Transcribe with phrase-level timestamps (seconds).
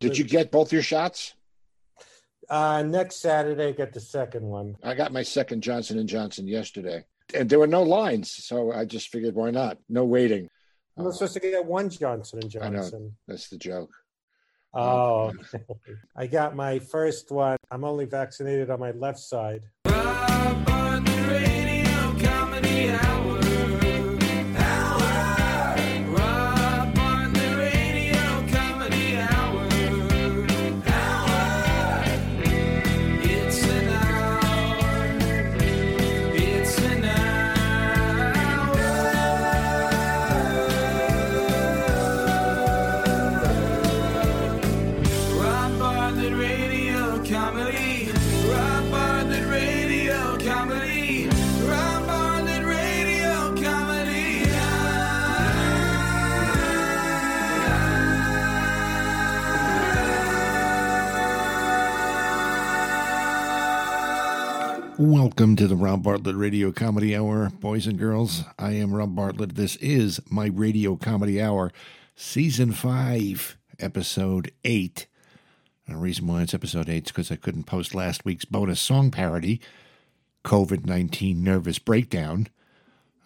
[0.00, 1.34] Did you get both your shots?
[2.48, 4.74] Uh, next Saturday, get the second one.
[4.82, 8.86] I got my second Johnson and Johnson yesterday, and there were no lines, so I
[8.86, 9.78] just figured why not?
[9.88, 10.48] No waiting.
[10.96, 12.72] I'm uh, supposed to get one Johnson and Johnson.
[12.74, 13.12] I know.
[13.28, 13.90] That's the joke.
[14.72, 15.32] Oh,
[16.16, 17.56] I got my first one.
[17.70, 19.62] I'm only vaccinated on my left side.
[65.02, 68.44] Welcome to the Rob Bartlett Radio Comedy Hour, boys and girls.
[68.58, 69.54] I am Rob Bartlett.
[69.54, 71.72] This is my Radio Comedy Hour,
[72.14, 75.06] Season 5, Episode 8.
[75.86, 78.78] And the reason why it's Episode 8 is because I couldn't post last week's bonus
[78.78, 79.62] song parody,
[80.44, 82.48] COVID 19 Nervous Breakdown,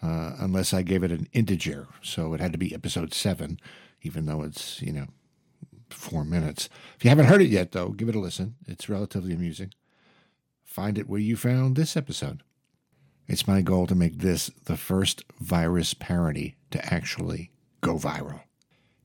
[0.01, 1.89] uh, unless I gave it an integer.
[2.01, 3.59] So it had to be Episode 7,
[4.01, 5.07] even though it's, you know,
[5.89, 6.69] four minutes.
[6.95, 8.55] If you haven't heard it yet, though, give it a listen.
[8.65, 9.73] It's relatively amusing.
[10.75, 12.43] Find it where you found this episode.
[13.29, 18.41] It's my goal to make this the first virus parody to actually go viral.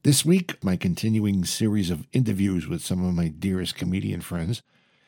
[0.02, 4.62] This week, my continuing series of interviews with some of my dearest comedian friends,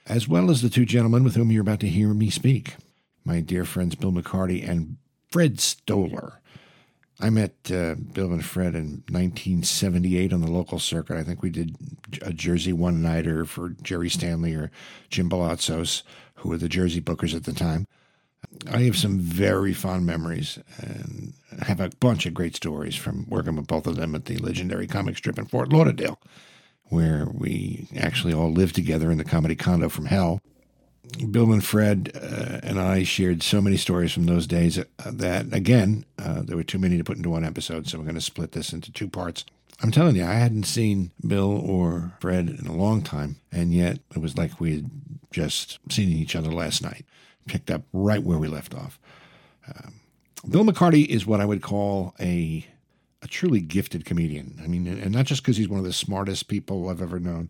[0.06, 2.77] as well as the two gentlemen with whom you're about to hear me speak,
[3.24, 4.98] my dear friends Bill McCarty and
[5.33, 6.40] Fred Stoller.
[7.23, 11.17] I met uh, Bill and Fred in 1978 on the local circuit.
[11.17, 11.77] I think we did
[12.20, 14.73] a Jersey one nighter for Jerry Stanley or
[15.09, 16.03] Jim Balatzos
[16.37, 17.87] who were the Jersey Bookers at the time.
[18.70, 21.33] I have some very fond memories and
[21.63, 24.89] have a bunch of great stories from working with both of them at the legendary
[24.89, 26.20] comic strip in Fort Lauderdale,
[26.86, 30.41] where we actually all lived together in the comedy condo from hell.
[31.30, 35.52] Bill and Fred uh, and I shared so many stories from those days uh, that,
[35.52, 38.20] again, uh, there were too many to put into one episode, so we're going to
[38.20, 39.45] split this into two parts.
[39.83, 43.98] I'm telling you, I hadn't seen Bill or Fred in a long time, and yet
[44.14, 44.90] it was like we had
[45.33, 47.05] just seen each other last night.
[47.46, 49.01] Picked up right where we left off.
[49.67, 49.95] Um,
[50.48, 52.67] Bill McCarty is what I would call a
[53.22, 54.61] a truly gifted comedian.
[54.62, 57.48] I mean, and not just because he's one of the smartest people I've ever known.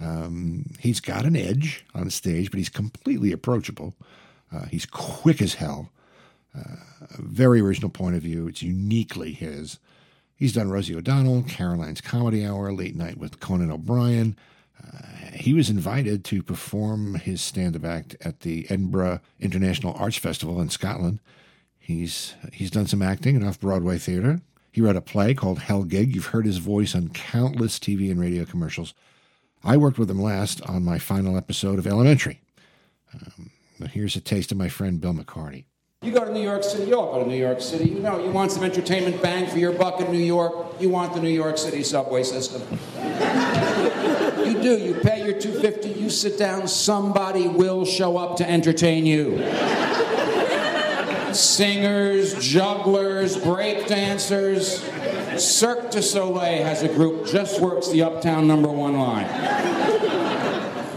[0.00, 3.94] Um, he's got an edge on stage, but he's completely approachable.
[4.52, 5.90] Uh, he's quick as hell.
[6.56, 6.76] Uh,
[7.18, 8.48] very original point of view.
[8.48, 9.78] It's uniquely his.
[10.34, 14.36] He's done Rosie O'Donnell, Caroline's Comedy Hour, Late Night with Conan O'Brien.
[14.80, 20.16] Uh, he was invited to perform his stand up act at the Edinburgh International Arts
[20.16, 21.18] Festival in Scotland.
[21.78, 24.40] He's, he's done some acting in off Broadway theater.
[24.70, 26.14] He wrote a play called Hell Gig.
[26.14, 28.94] You've heard his voice on countless TV and radio commercials.
[29.64, 32.40] I worked with him last on my final episode of Elementary.
[33.12, 33.50] Um,
[33.90, 35.64] here's a taste of my friend Bill McCarty.
[36.02, 37.90] You go to New York City, you all go to New York City.
[37.90, 41.12] You know, you want some entertainment bang for your buck in New York, you want
[41.12, 42.62] the New York City subway system.
[44.46, 49.06] you do, you pay your 250, you sit down, somebody will show up to entertain
[49.06, 49.38] you.
[51.32, 54.88] Singers, jugglers, break dancers.
[55.38, 59.26] Cirque du Soleil has a group just works the uptown number one line.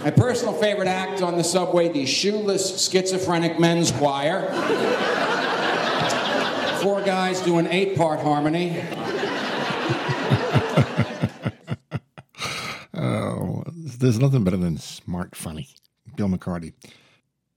[0.03, 4.47] My personal favorite act on the subway, the Shoeless Schizophrenic Men's Choir.
[6.81, 8.81] Four guys do an eight part harmony.
[12.95, 15.69] oh, there's nothing better than smart funny.
[16.15, 16.73] Bill McCarty.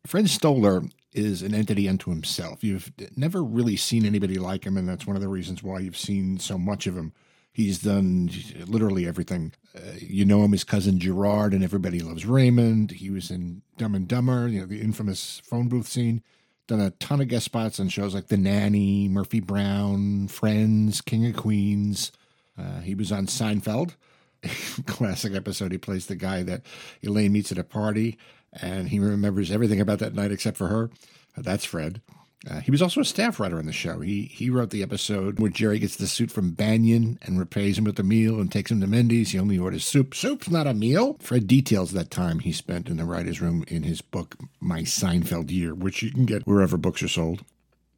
[0.07, 0.83] Fred Stoller
[1.15, 2.65] is an entity unto himself.
[2.65, 5.97] You've never really seen anybody like him, and that's one of the reasons why you've
[5.97, 7.13] seen so much of him.
[7.53, 8.31] He's done
[8.67, 9.53] literally everything.
[9.77, 12.91] Uh, you know him as cousin Gerard and Everybody Loves Raymond.
[12.91, 16.21] He was in Dumb and Dumber, you know, the infamous phone booth scene.
[16.67, 21.27] Done a ton of guest spots on shows like The Nanny, Murphy Brown, Friends, King
[21.27, 22.11] of Queens.
[22.59, 23.95] Uh, he was on Seinfeld,
[24.87, 25.71] classic episode.
[25.71, 26.63] He plays the guy that
[27.05, 28.19] Elaine meets at a party,
[28.61, 30.91] and he remembers everything about that night except for her.
[31.37, 32.01] Uh, that's Fred.
[32.49, 34.01] Uh, he was also a staff writer on the show.
[34.01, 37.85] He he wrote the episode where Jerry gets the suit from Bania and repays him
[37.85, 39.31] with a meal and takes him to Mendy's.
[39.31, 40.15] He only orders soup.
[40.15, 41.17] Soup's not a meal.
[41.21, 45.51] Fred details that time he spent in the writer's room in his book, My Seinfeld
[45.51, 47.45] Year, which you can get wherever books are sold.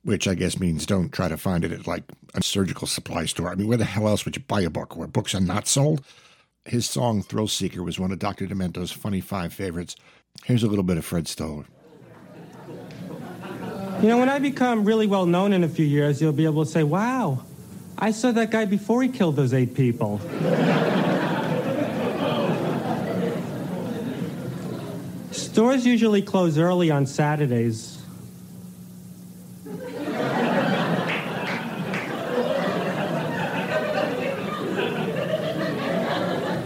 [0.04, 2.04] Which I guess means don't try to find it at like
[2.34, 3.50] a surgical supply store.
[3.50, 5.66] I mean, where the hell else would you buy a book where books are not
[5.66, 6.04] sold?
[6.64, 8.46] His song Thrill Seeker was one of Dr.
[8.46, 9.96] Demento's funny five favorites.
[10.44, 11.64] Here's a little bit of Fred Stoller.
[14.02, 16.64] You know, when I become really well known in a few years, you'll be able
[16.64, 17.42] to say, wow,
[17.98, 20.20] I saw that guy before he killed those eight people.
[25.30, 28.02] Stores usually close early on Saturdays.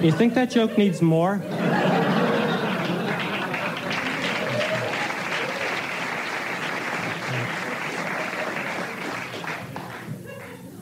[0.03, 1.43] You think that joke needs more?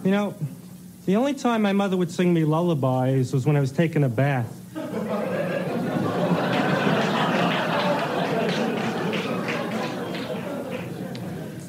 [0.08, 0.34] You know,
[1.04, 4.08] the only time my mother would sing me lullabies was when I was taking a
[4.08, 4.50] bath.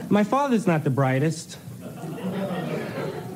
[0.09, 1.57] My father's not the brightest.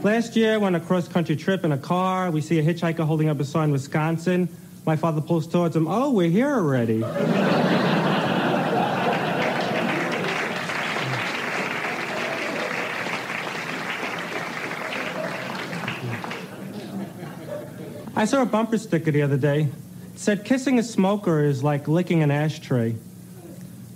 [0.04, 3.28] Last year, on a cross country trip in a car, we see a hitchhiker holding
[3.28, 4.48] up a sign, Wisconsin.
[4.86, 7.04] My father pulls towards him, Oh, we're here already.
[18.24, 19.68] I saw a bumper sticker the other day.
[20.14, 22.96] It said, Kissing a smoker is like licking an ashtray.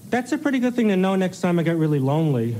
[0.10, 2.58] That's a pretty good thing to know next time I get really lonely.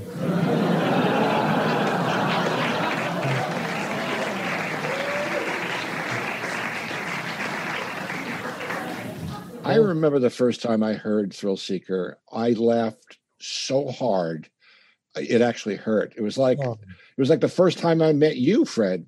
[9.66, 14.50] I remember the first time I heard Thrill Seeker, I laughed so hard
[15.20, 16.14] it actually hurt.
[16.16, 16.74] It was like Oh.
[16.74, 19.06] it was like the first time I met you, Fred.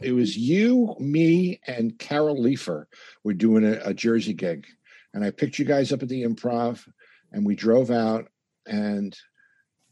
[0.00, 2.86] It was you, me, and Carol Leifer
[3.24, 4.66] were doing a, a Jersey gig,
[5.14, 6.86] and I picked you guys up at the Improv,
[7.32, 8.28] and we drove out,
[8.66, 9.16] and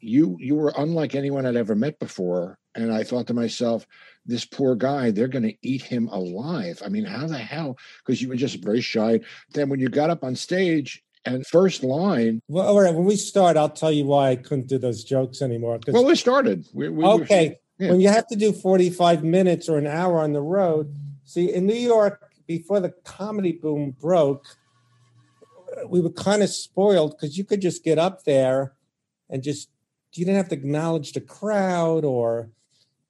[0.01, 3.87] you you were unlike anyone I'd ever met before, and I thought to myself,
[4.27, 6.83] this poor guy, they're going to eat him alive.
[6.85, 7.79] I mean, how the hell?
[7.99, 9.21] Because you were just very shy.
[9.53, 12.95] Then when you got up on stage and first line, Well, all right.
[12.95, 15.81] When we start, I'll tell you why I couldn't do those jokes anymore.
[15.89, 16.67] well, we started.
[16.73, 17.59] We, we okay,
[17.89, 20.95] when you have to do 45 minutes or an hour on the road,
[21.25, 24.45] see, in New York, before the comedy boom broke,
[25.89, 28.75] we were kind of spoiled because you could just get up there
[29.31, 29.71] and just,
[30.13, 32.51] you didn't have to acknowledge the crowd or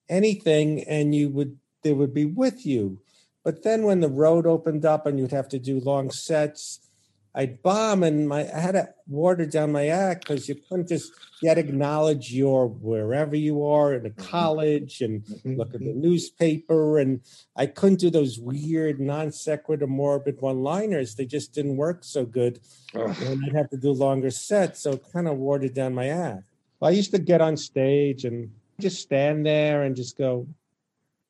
[0.09, 3.01] anything, and you would, they would be with you.
[3.43, 6.81] But then when the road opened up and you'd have to do long sets,
[7.35, 11.13] I'd bomb and my I had to water down my act because you couldn't just
[11.41, 14.29] yet acknowledge your wherever you are in a mm-hmm.
[14.29, 15.57] college and mm-hmm.
[15.57, 16.01] look at the mm-hmm.
[16.01, 17.21] newspaper and
[17.57, 21.15] I couldn't do those weird non sequitur morbid one liners.
[21.15, 22.61] They just didn't work so good.
[22.95, 23.17] Ugh.
[23.23, 26.45] And I'd have to do longer sets, so it kind of watered down my act.
[26.83, 28.51] I used to get on stage and
[28.81, 30.47] just stand there and just go,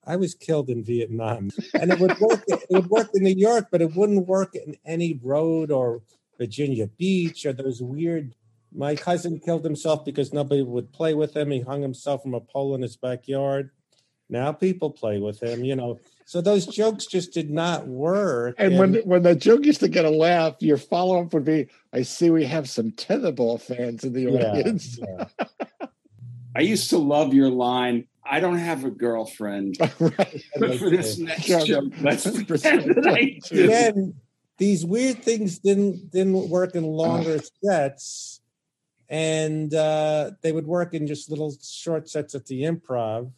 [0.04, 1.50] I was killed in Vietnam.
[1.74, 4.76] And it would work it would work in New York, but it wouldn't work in
[4.84, 6.02] any road or
[6.38, 8.34] Virginia Beach or those weird
[8.72, 11.50] my cousin killed himself because nobody would play with him.
[11.50, 13.70] He hung himself from a pole in his backyard.
[14.28, 15.98] Now people play with him, you know.
[16.24, 18.54] So those jokes just did not work.
[18.58, 21.66] And when when the joke used to get a laugh, your follow up would be,
[21.92, 25.26] "I see we have some tetherball fans in the Yeah, audience." yeah.
[26.56, 28.06] I used to love your line.
[28.32, 29.76] I don't have a girlfriend.
[29.98, 30.44] right.
[30.56, 31.64] But for this next Yeah.
[31.64, 33.64] joke, let's pretend that I do.
[33.64, 34.14] again,
[34.56, 38.40] these weird things didn't didn't work in longer sets,
[39.08, 43.32] and uh, they would work in just little short sets at the improv.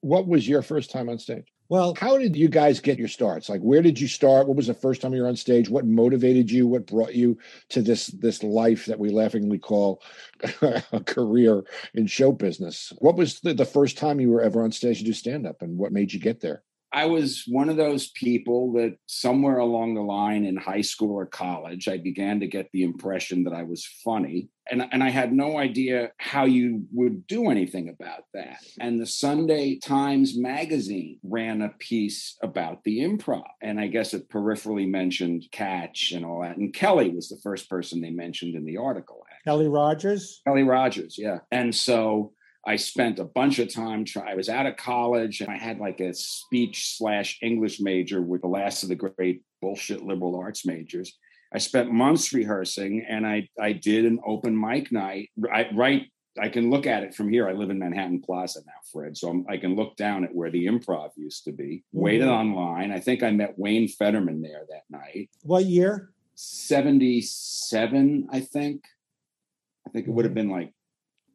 [0.00, 1.49] What was your first time on stage?
[1.70, 3.48] Well, How did you guys get your starts?
[3.48, 4.48] Like, where did you start?
[4.48, 5.70] What was the first time you were on stage?
[5.70, 6.66] What motivated you?
[6.66, 10.02] What brought you to this this life that we laughingly call
[10.62, 11.62] a career
[11.94, 12.92] in show business?
[12.98, 15.62] What was the, the first time you were ever on stage to do stand up,
[15.62, 16.64] and what made you get there?
[16.92, 21.26] I was one of those people that somewhere along the line in high school or
[21.26, 24.48] college, I began to get the impression that I was funny.
[24.70, 28.58] And, and I had no idea how you would do anything about that.
[28.80, 33.46] And the Sunday Times Magazine ran a piece about the improv.
[33.60, 36.56] And I guess it peripherally mentioned Catch and all that.
[36.56, 39.20] And Kelly was the first person they mentioned in the article.
[39.44, 40.42] Kelly Rogers.
[40.46, 41.38] Kelly Rogers, yeah.
[41.50, 42.32] And so
[42.66, 44.04] I spent a bunch of time.
[44.04, 48.20] Try, I was out of college, and I had like a speech slash English major
[48.20, 51.16] with the last of the great bullshit liberal arts majors.
[51.52, 55.30] I spent months rehearsing, and I I did an open mic night.
[55.52, 56.06] I, right,
[56.40, 57.48] I can look at it from here.
[57.48, 60.50] I live in Manhattan Plaza now, Fred, so I'm, I can look down at where
[60.50, 61.82] the improv used to be.
[61.92, 62.40] Waited Mhm.
[62.40, 62.92] online.
[62.92, 65.30] I think I met Wayne Fetterman there that night.
[65.42, 66.12] What year?
[66.34, 68.84] 77, I think.
[69.86, 70.72] I think it would have been like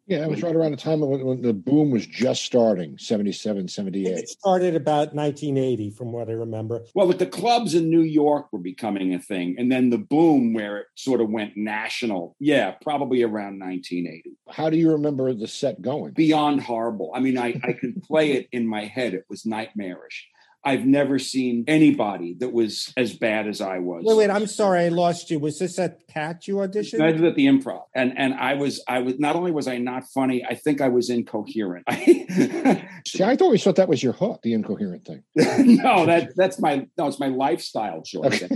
[0.07, 3.67] Yeah, it was right around the time when, when the boom was just starting, 77,
[3.67, 4.17] 78.
[4.17, 6.83] It started about 1980, from what I remember.
[6.93, 9.55] Well, but the clubs in New York were becoming a thing.
[9.57, 12.35] And then the boom where it sort of went national.
[12.39, 14.38] Yeah, probably around 1980.
[14.51, 16.13] How do you remember the set going?
[16.13, 17.12] Beyond horrible.
[17.15, 19.15] I mean, I, I can play it in my head.
[19.15, 20.27] It was nightmarish.
[20.65, 24.03] I've never seen anybody that was as bad as I was.
[24.03, 25.39] Wait, wait, I'm sorry, I lost you.
[25.39, 27.01] Was this at Cat you auditioned?
[27.01, 27.84] I did at the improv.
[27.93, 30.88] And and I was I was not only was I not funny, I think I
[30.88, 31.86] was incoherent.
[33.07, 35.24] See, I always thought that was your hook, the incoherent thing.
[35.36, 38.41] no, that that's my no, it's my lifestyle choice.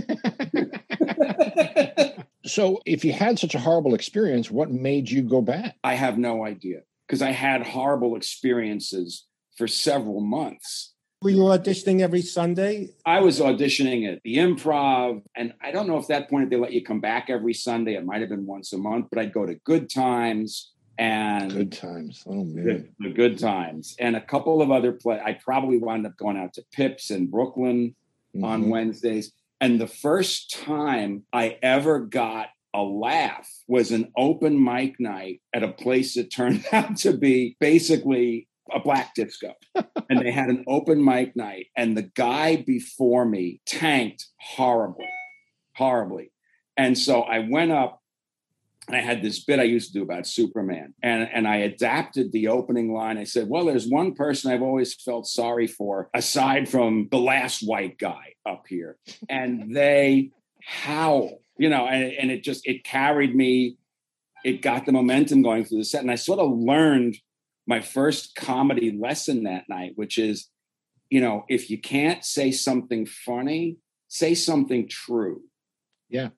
[2.44, 5.76] so if you had such a horrible experience, what made you go back?
[5.84, 6.80] I have no idea.
[7.06, 9.26] Because I had horrible experiences
[9.56, 12.88] for several months were you auditioning every Sunday?
[13.04, 15.22] I was auditioning at the improv.
[15.34, 17.94] And I don't know if that point they let you come back every Sunday.
[17.94, 21.72] It might have been once a month, but I'd go to good times and good
[21.72, 22.24] times.
[22.26, 22.64] Oh man.
[22.98, 23.96] The, the good times.
[23.98, 25.20] And a couple of other play.
[25.22, 27.94] I probably wound up going out to Pips in Brooklyn
[28.34, 28.44] mm-hmm.
[28.44, 29.32] on Wednesdays.
[29.60, 35.62] And the first time I ever got a laugh was an open mic night at
[35.62, 39.54] a place that turned out to be basically a black disco.
[40.08, 45.08] And they had an open mic night and the guy before me tanked horribly
[45.80, 46.30] horribly.
[46.76, 48.02] And so i went up
[48.86, 52.32] and i had this bit i used to do about superman and, and i adapted
[52.32, 53.18] the opening line.
[53.18, 57.62] I said well there's one person i've always felt sorry for aside from the last
[57.62, 58.96] white guy up here.
[59.28, 60.30] And they
[60.62, 63.76] howl you know and, and it just it carried me
[64.44, 67.16] it got the momentum going through the set and i sort of learned
[67.66, 70.48] my first comedy lesson that night, which is,
[71.08, 73.76] you know, if you can't say something funny,
[74.08, 75.42] say something true.
[76.08, 76.30] Yeah.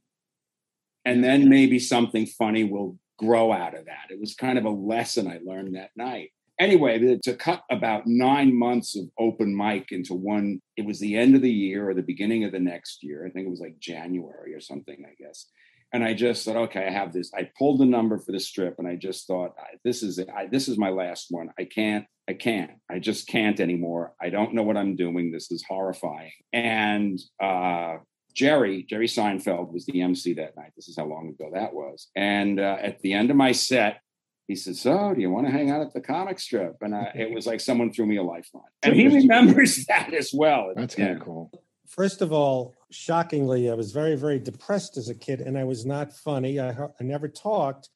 [1.05, 4.11] And then maybe something funny will grow out of that.
[4.11, 6.31] It was kind of a lesson I learned that night.
[6.59, 11.35] Anyway, to cut about nine months of open mic into one, it was the end
[11.35, 13.27] of the year or the beginning of the next year.
[13.27, 15.47] I think it was like January or something, I guess
[15.93, 17.31] and I just thought, okay, I have this.
[17.35, 19.53] I pulled the number for the strip, and I just thought,
[19.85, 20.29] this is it.
[20.35, 21.51] I, this is my last one.
[21.59, 22.07] I can't.
[22.29, 22.71] I can't.
[22.91, 24.15] I just can't anymore.
[24.21, 25.33] I don't know what I'm doing.
[25.33, 26.33] This is horrifying.
[26.53, 27.97] And uh,
[28.33, 30.73] Jerry, Jerry Seinfeld was the MC that night.
[30.77, 32.09] This is how long ago that was.
[32.17, 34.01] And uh, at the end of my set,
[34.49, 37.13] he said, "So, do you want to hang out at the comic strip?" And I,
[37.15, 40.73] it was like someone threw me a lifeline, and he remembers that as well.
[40.75, 41.25] That's kind of yeah.
[41.25, 41.51] cool.
[41.93, 45.85] First of all, shockingly, I was very, very depressed as a kid, and I was
[45.85, 46.59] not funny.
[46.59, 47.91] I, I never talked.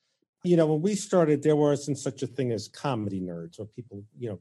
[0.44, 4.04] You know, when we started, there wasn't such a thing as comedy nerds, where people,
[4.18, 4.38] you know,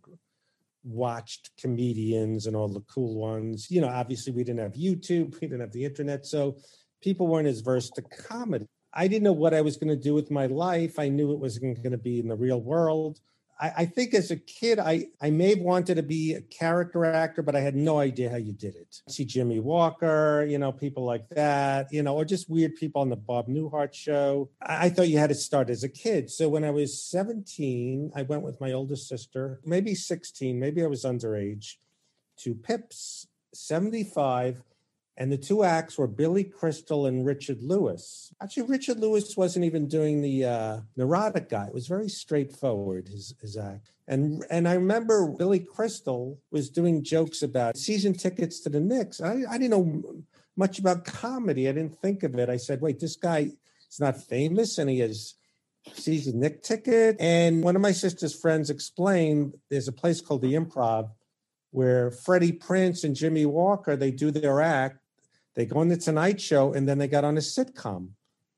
[0.83, 3.71] watched comedians and all the cool ones.
[3.71, 6.57] You know, obviously, we didn't have YouTube, we didn't have the internet, so
[7.01, 8.67] people weren't as versed to comedy.
[8.93, 10.99] I didn't know what I was going to do with my life.
[10.99, 13.21] I knew it was going to be in the real world.
[13.59, 17.05] I, I, think as a kid, I, I may have wanted to be a character
[17.05, 19.01] actor, but I had no idea how you did it.
[19.07, 23.09] See Jimmie Walker, you know, people like that, you know, or just weird people on
[23.09, 24.49] the Bob Newhart show.
[24.61, 26.29] I, I thought you had to start as a kid.
[26.29, 30.87] So when I was 17, I went with my older sister, maybe 16, maybe I
[30.87, 31.75] was underage,
[32.39, 34.61] to Pips 75
[35.17, 38.33] and the two acts were Billy Crystal and Richard Lewis.
[38.41, 41.67] Actually, Richard Lewis wasn't even doing the uh, neurotic guy.
[41.67, 43.91] It was very straightforward, his, his act.
[44.07, 49.21] And and I remember Billy Crystal was doing jokes about season tickets to the Knicks.
[49.21, 50.23] I, I didn't know
[50.57, 51.67] much about comedy.
[51.67, 52.49] I didn't think of it.
[52.49, 53.51] I said, wait, this guy
[53.89, 55.35] is not famous and he has
[55.93, 57.17] season Knick ticket.
[57.19, 61.09] And one of my sister's friends explained there's a place called the Improv
[61.71, 64.99] where Freddie Prinze and Jimmie Walker, they do their act
[65.55, 68.09] they go on the Tonight Show and then they got on a sitcom.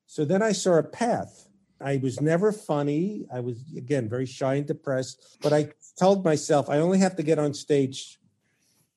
[0.06, 1.48] So then I saw a path.
[1.80, 3.26] I was never funny.
[3.32, 5.38] I was, again, very shy and depressed.
[5.40, 8.18] But I told myself I only have to get on stage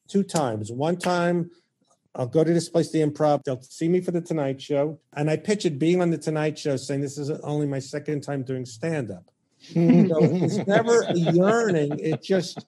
[0.08, 0.72] two times.
[0.72, 1.52] One time,
[2.16, 3.44] I'll go to this place, the improv.
[3.44, 5.00] They'll see me for the Tonight Show.
[5.14, 8.44] And I pictured being on the Tonight Show saying, This is only my second time
[8.44, 9.26] doing stand up.
[9.62, 12.00] so it's never a yearning.
[12.00, 12.66] It just,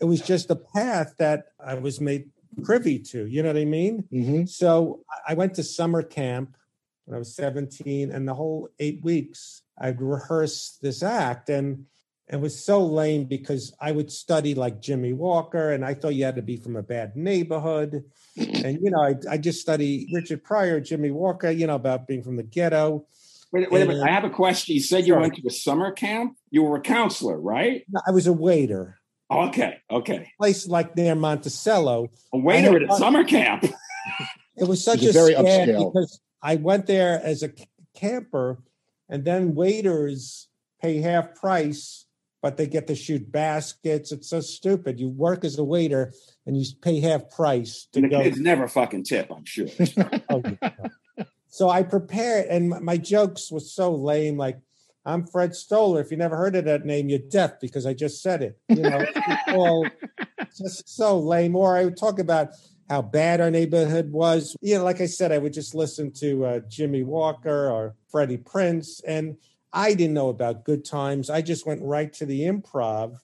[0.00, 2.30] it was just a path that I was made
[2.62, 3.26] privy to.
[3.26, 4.04] You know what I mean?
[4.12, 4.44] Mm-hmm.
[4.46, 6.56] So I went to summer camp
[7.04, 11.48] when I was 17, and the whole eight weeks I'd rehearse this act.
[11.48, 11.86] And
[12.30, 16.24] it was so lame because I would study like Jimmie Walker, and I thought you
[16.24, 18.04] had to be from a bad neighborhood.
[18.38, 22.22] And, you know, I, I just study Richard Pryor, Jimmie Walker, you know, about being
[22.22, 23.06] from the ghetto.
[23.50, 24.08] Wait, wait and, a minute.
[24.08, 24.74] I have a question.
[24.74, 25.22] You said you sorry.
[25.22, 26.36] went to a summer camp.
[26.50, 27.84] You were a counselor, right?
[28.06, 28.97] I was a waiter.
[29.30, 30.32] Okay, okay.
[30.38, 32.08] Place like near Monticello.
[32.32, 33.64] A waiter at a summer camp.
[34.56, 37.50] it was such a very upscale because I went there as a
[37.94, 38.58] camper,
[39.08, 40.48] and then waiters
[40.80, 42.06] pay half price,
[42.40, 44.12] but they get to shoot baskets.
[44.12, 44.98] It's so stupid.
[44.98, 46.12] You work as a waiter
[46.46, 48.22] and you pay half price to And the go.
[48.22, 49.66] kids never fucking tip, I'm sure.
[50.30, 50.70] Oh, yeah.
[51.48, 54.36] so I prepared, and my- my jokes were so lame.
[54.38, 54.58] Like,
[55.08, 56.02] I'm Fred Stoller.
[56.02, 58.58] If you never heard of that name, you're deaf because I just said it.
[58.68, 59.06] You know,
[59.48, 59.88] all
[60.54, 61.56] just so lame.
[61.56, 62.50] Or I would talk about
[62.90, 64.54] how bad our neighborhood was.
[64.60, 68.36] You know, like I said, I would just listen to uh, Jimmie Walker or Freddie
[68.36, 69.38] Prinze, and
[69.72, 71.30] I didn't know about good times.
[71.30, 73.16] I just went right to the improv,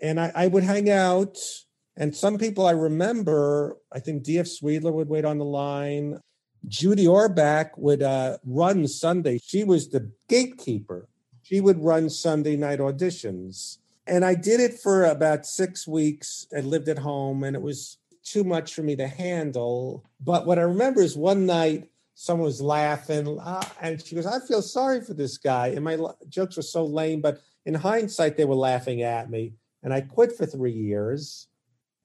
[0.00, 1.38] and I, I would hang out.
[1.96, 4.46] And some people I remember, I think D.F.
[4.46, 6.18] Sweedler would wait on the line.
[6.66, 9.38] Judy Orbach would uh, run Sunday.
[9.42, 11.08] She was the gatekeeper.
[11.50, 13.78] She would run Sunday night auditions.
[14.06, 16.46] And I did it for about six weeks.
[16.56, 20.04] I lived at home and it was too much for me to handle.
[20.20, 24.38] But what I remember is one night someone was laughing ah, and she goes, I
[24.38, 25.68] feel sorry for this guy.
[25.68, 29.54] And my jokes were so lame, but in hindsight, they were laughing at me.
[29.82, 31.48] And I quit for three years.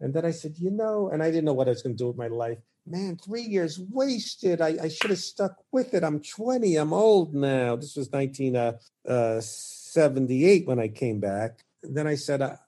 [0.02, 2.04] And then I said, you know, and I didn't know what I was going to
[2.04, 2.58] do with my life.
[2.88, 4.62] Man, three years wasted.
[4.62, 6.04] I, I should have stuck with it.
[6.04, 6.76] I'm 20.
[6.76, 7.76] I'm old now.
[7.76, 8.78] This was 1978
[9.10, 11.66] uh, uh, when I came back.
[11.82, 12.60] then I said, I,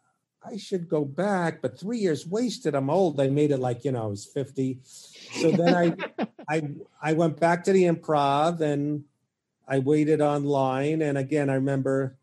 [0.43, 2.73] I should go back, but three years wasted.
[2.73, 3.21] I'm old.
[3.21, 4.79] I made it like, you know, I was 50.
[4.83, 5.93] So then I,
[6.49, 6.63] I,
[7.01, 9.03] I went back to the improv and
[9.67, 11.03] I waited online.
[11.03, 12.17] And again, I remember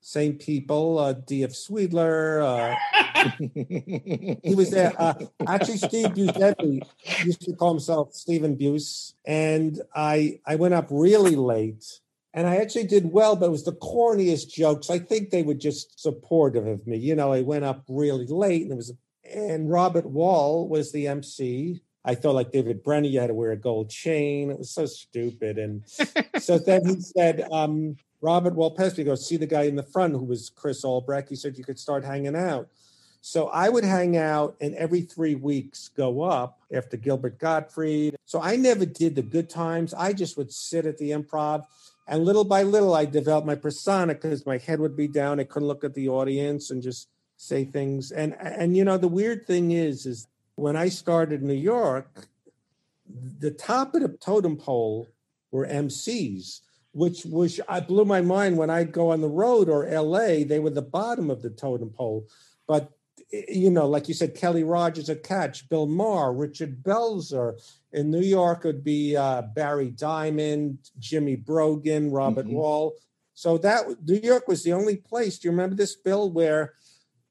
[0.00, 1.50] same people, uh, D.F.
[1.50, 3.28] Sweedler, uh,
[4.42, 4.92] he was there.
[4.98, 5.14] Uh,
[5.46, 6.82] actually, Steve Buscemi
[7.24, 12.00] used to call himself Stephen Buse, and I I went up really late,
[12.32, 14.90] and I actually did well, but it was the corniest jokes.
[14.90, 16.96] I think they were just supportive of me.
[16.96, 18.92] You know, I went up really late, and it was
[19.24, 21.82] and Robert Wuhl was the MC.
[22.04, 24.50] I thought like David Brenner, you had to wear a gold chain.
[24.50, 25.58] It was so stupid.
[25.58, 25.82] And
[26.38, 30.24] so then he said, um, Robert me, goes, see the guy in the front who
[30.24, 31.28] was Chris Albrecht.
[31.28, 32.68] He said you could start hanging out.
[33.22, 38.16] So I would hang out and every three weeks go up after Gilbert Gottfried.
[38.24, 39.92] So I never did the good times.
[39.92, 41.64] I just would sit at the improv.
[42.08, 45.38] And little by little, I developed my persona because my head would be down.
[45.38, 48.10] I couldn't look at the audience and just say things.
[48.10, 52.26] And and you know, the weird thing is, is when I started New York,
[53.38, 55.08] the top of the totem pole
[55.50, 56.60] were MCs,
[56.92, 60.58] which which I blew my mind when I'd go on the road or LA, they
[60.58, 62.26] were the bottom of the totem pole.
[62.66, 62.90] But
[63.32, 67.60] you know, like you said, Kelly Rogers at Catch, Bill Maher, Richard Belzer.
[67.92, 72.54] In New York, it would be uh, Barry Diamond, Jimmy Brogan, Robert Mhm.
[72.54, 72.92] Wuhl.
[73.34, 75.38] So that New York was the only place.
[75.38, 76.74] Do you remember this, Bill, where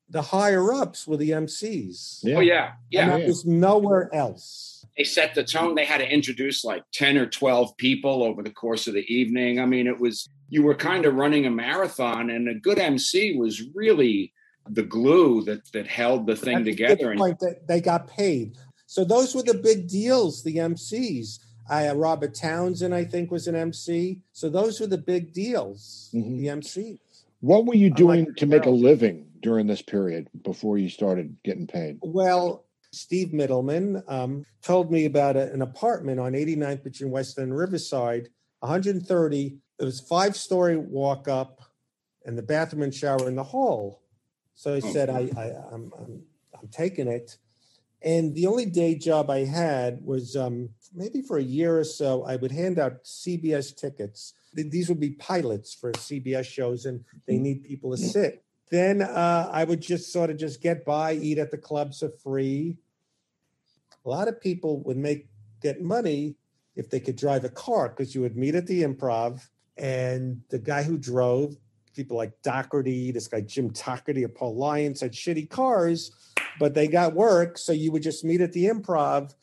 [0.09, 2.23] the higher ups were the MCs?
[2.35, 3.01] Oh yeah, yeah.
[3.01, 4.68] And that was nowhere else.
[4.99, 5.75] They set the tone.
[5.75, 9.57] They had to introduce like ten or twelve people over the course of the evening.
[9.57, 13.37] I mean, it was you were kind of running a marathon, and a good MC
[13.37, 14.33] was really
[14.69, 17.11] the glue that that held the thing That's a good together.
[17.11, 18.57] And point that they got paid.
[18.87, 21.39] So those were the big deals, the MCs.
[21.69, 24.19] I, uh, Robert Townsend, I think, was an MC.
[24.33, 26.39] So those were the big deals, Mhm.
[26.39, 26.99] the MCs.
[27.39, 31.37] What were you Unlike doing to make a living during this period before you started
[31.45, 31.99] getting paid?
[32.01, 37.55] Well, Steve Mittleman um, told me about a, an apartment on 89th between West and
[37.55, 39.57] Riverside, 130.
[39.79, 41.61] It was five story walk up,
[42.25, 44.01] and the bathroom and shower in the hall.
[44.55, 44.91] So I Oh.
[44.91, 46.23] said, I, I, I'm, I'm,
[46.59, 47.37] I'm taking it.
[48.01, 52.23] And the only day job I had was um, maybe for a year or so,
[52.23, 54.33] I would hand out CBS tickets.
[54.53, 58.43] These would be pilots for CBS shows, and they need people to sit.
[58.69, 62.09] Then uh, I would just sort of just get by, eat at the clubs for
[62.09, 62.77] free.
[64.05, 65.27] A lot of people would make
[65.61, 66.35] get money
[66.75, 69.41] if they could drive a car because you would meet at the improv,
[69.77, 71.55] and the guy who drove,
[71.95, 76.11] people like Doherty, this guy Jim Doherty of Paul Lyons had shitty cars,
[76.59, 77.57] but they got work.
[77.57, 79.33] So you would just meet at the improv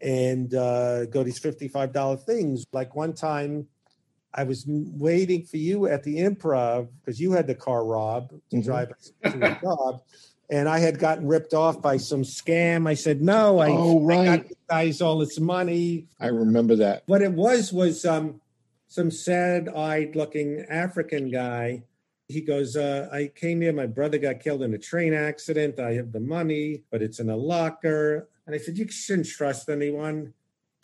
[0.00, 2.64] and uh, go these $55 things.
[2.72, 3.66] Like one time,
[4.32, 8.56] I was waiting for you at the improv because you had the car, Rob, to
[8.56, 8.64] Mhm.
[8.64, 10.02] drive us to the job.
[10.48, 12.88] And I had gotten ripped off by some scam.
[12.88, 14.24] I said, no, I, Oh, I right.
[14.26, 16.06] got the guys all this money.
[16.18, 17.02] I remember that.
[17.06, 18.40] What it was was um,
[18.88, 21.84] some sad-eyed looking African guy.
[22.28, 23.72] He goes, uh, I came here.
[23.72, 25.78] My brother got killed in a train accident.
[25.80, 28.28] I have the money, but it's in a locker.
[28.46, 30.34] And I said, you shouldn't trust anyone.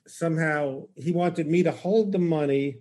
[0.06, 2.78] Somehow he wanted me to hold the money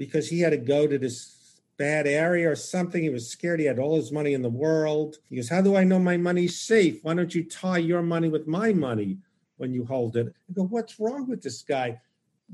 [0.00, 1.36] because he had to go to this
[1.76, 3.02] bad area or something.
[3.02, 3.60] He was scared.
[3.60, 5.18] He had all his money in the world.
[5.28, 7.00] He goes, How do I know my money's safe?
[7.04, 9.18] Why don't you tie your money with my money
[9.58, 10.34] when you hold it?
[10.48, 12.00] I go, What's wrong with this guy?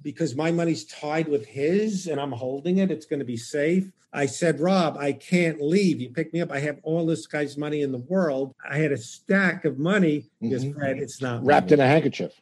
[0.02, 3.90] because my money's tied with his and I'm holding it, it's going to be safe.
[4.12, 6.02] I said, Rob, I can't leave.
[6.02, 6.52] You pick me up.
[6.52, 8.54] I have all this guy's money in the world.
[8.68, 10.26] I had a stack of money.
[10.38, 10.74] Because Mhm.
[10.74, 12.38] Fred, it's not Wrapped in a handkerchief.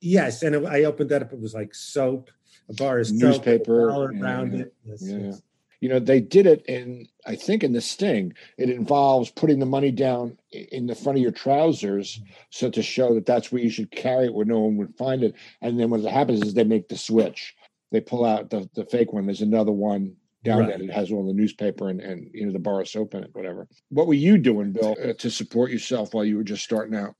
[0.00, 1.34] Yes, and it- I opened that up.
[1.34, 2.30] It was like soap,
[2.68, 4.74] a bar soap, Newspaper, a around yeah, it.
[4.84, 5.42] Yes, yeah, yes.
[5.80, 8.32] You know, they did it in, I think, in the Sting.
[8.56, 13.14] It involves putting the money down in the front of your trousers, so to show
[13.14, 15.34] that that's where you should carry it, where no one would find it.
[15.60, 17.54] And then what happens is they make the switch.
[17.92, 19.26] They pull out the, the fake one.
[19.26, 20.68] There's another one down Right.
[20.68, 23.24] there that has all the newspaper and, and you know the bar of soap in
[23.24, 23.68] it, whatever.
[23.90, 27.14] What were you doing, Bill, uh, to support yourself while you were just starting out?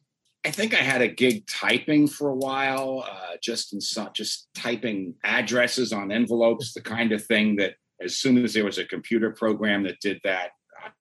[0.46, 4.48] I think I had a gig typing for a while, uh, just in some, just
[4.54, 8.85] typing addresses on envelopes, the kind of thing that as soon as there was a
[8.85, 10.50] computer program that did that,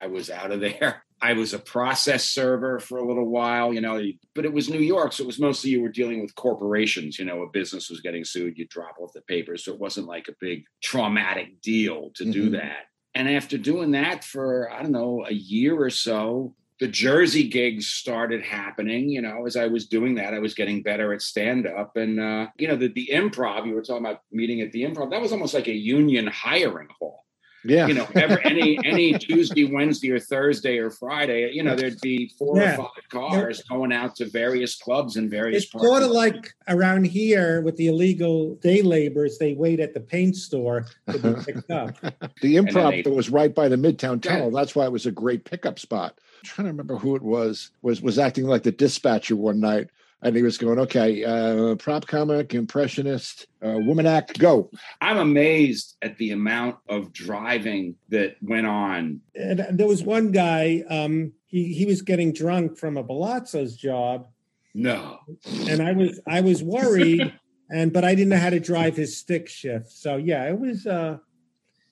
[0.01, 1.03] I was out of there.
[1.21, 4.01] I was a process server for a little while, you know,
[4.33, 7.19] but it was New York, so it was mostly you were dealing with corporations.
[7.19, 10.07] You know, a business was getting sued, you drop off the papers, so it wasn't
[10.07, 12.53] like a big traumatic deal to do Mhm.
[12.53, 12.85] that.
[13.13, 17.87] And after doing that for I don't know a year or so, the Jersey gigs
[17.87, 19.09] started happening.
[19.09, 21.95] You know, as I was doing that, I was getting better at stand up.
[21.95, 25.11] And, uh, you know, the, the improv, you were talking about meeting at the improv,
[25.11, 27.21] that was almost like a union hiring hall.
[27.67, 27.87] Yeah.
[27.87, 32.31] You know, ever, any any Tuesday, Wednesday, or Thursday or Friday, you know, there'd be
[32.37, 32.73] four Yeah.
[32.73, 35.87] or five cars going out to various clubs in various It's parts.
[35.87, 39.39] sort of like around here with the illegal day laborers.
[39.39, 41.95] They wait at the paint store to be picked up.
[42.43, 44.33] The improv that was right by the Midtown Yeah.
[44.33, 44.51] Tunnel.
[44.51, 46.19] That's why it was a great pickup spot.
[46.45, 47.71] I'm trying to remember who it was.
[47.81, 49.89] Was was acting like the dispatcher one night,
[50.21, 54.69] and he was going, "Okay, uh, prop comic, impressionist, uh, woman act, go."
[55.01, 59.21] I'm amazed at the amount of driving that went on.
[59.33, 60.83] And there was one guy.
[60.87, 64.27] Um, he he was getting drunk from a Palazzo's job,
[64.75, 65.17] No.
[65.67, 67.33] and I was I was worried,
[67.71, 69.91] and but I didn't know how to drive his stick shift.
[69.91, 71.17] So yeah, it was uh,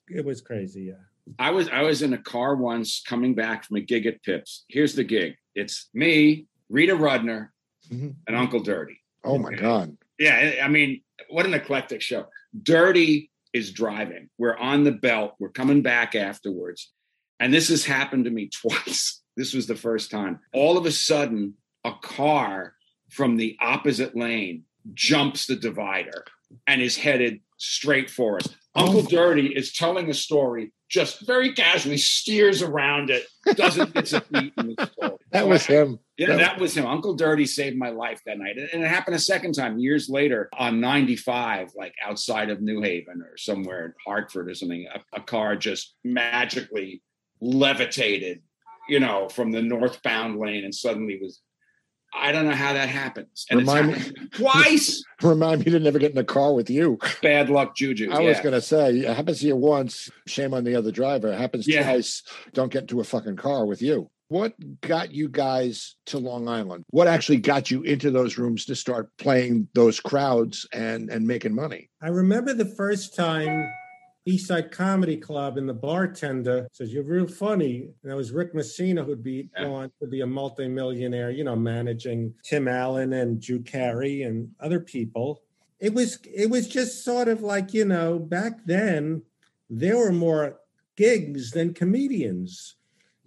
[0.08, 0.82] it was crazy.
[0.84, 1.02] Yeah.
[1.38, 4.64] I was I was in a car once coming back from a gig at Pips.
[4.68, 5.36] Here's the gig.
[5.54, 7.48] It's me, Rita Rudner,
[7.90, 8.14] Mhm.
[8.26, 9.00] and Uncle Dirty.
[9.24, 9.96] Oh my God!
[10.18, 12.26] Yeah, I I mean, what an eclectic show.
[12.62, 14.28] Dirty is driving.
[14.38, 15.34] We're on the belt.
[15.38, 16.92] We're coming back afterwards.
[17.40, 19.22] And this has happened to me twice.
[19.36, 20.40] This was the first time.
[20.52, 22.74] All of a sudden, a car
[23.10, 26.24] from the opposite lane jumps the divider
[26.66, 28.48] and is headed straight for us.
[28.76, 29.06] Uncle oh.
[29.08, 33.24] Dirty is telling a story, just very casually steers around it,
[33.56, 35.10] doesn't miss a beat in the story.
[35.32, 35.98] That So was I- him.
[36.16, 36.86] yeah, That- that was him.
[36.86, 38.56] Uncle Dirty saved my life that night.
[38.72, 43.20] And it happened a second time years later on 95, like outside of New Haven
[43.22, 44.86] or somewhere in Hartford or something.
[44.94, 47.02] A, a car just magically
[47.40, 48.42] levitated,
[48.88, 51.40] you know, from the northbound lane and suddenly was.
[52.16, 53.44] I don't know how that happens.
[53.50, 55.04] And Remind it's me- twice.
[55.22, 56.98] Remind me to never get in a car with you.
[57.22, 58.10] Bad luck, Juju.
[58.12, 60.10] I was going to say, it happens to you once.
[60.26, 61.32] Shame on the other driver.
[61.32, 61.82] It happens Yeah.
[61.82, 62.22] twice.
[62.52, 64.10] Don't get into a fucking car with you.
[64.28, 66.84] What got you guys to Long Island?
[66.90, 71.54] What actually got you into those rooms to start playing those crowds and and making
[71.54, 71.90] money?
[72.02, 73.70] I remember the first time
[74.26, 77.90] Eastside Comedy Club and the bartender says, You're real funny.
[78.02, 79.64] And that was Rick Messina, who'd be Yeah.
[79.64, 84.80] going to be a multimillionaire, you know, managing Tim Allen and Drew Carey and other
[84.80, 85.42] people.
[85.78, 89.22] It was it was just sort of like, you know, back then
[89.68, 90.60] there were more
[90.96, 92.76] gigs than comedians.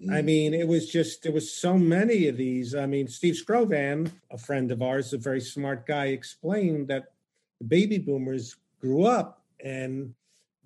[0.10, 0.25] I mm.
[0.25, 2.73] mean, it was just there was so many of these.
[2.73, 7.12] I mean, Steve Skrovan, a friend of ours, a very smart guy, explained that
[7.60, 10.13] the baby boomers grew up and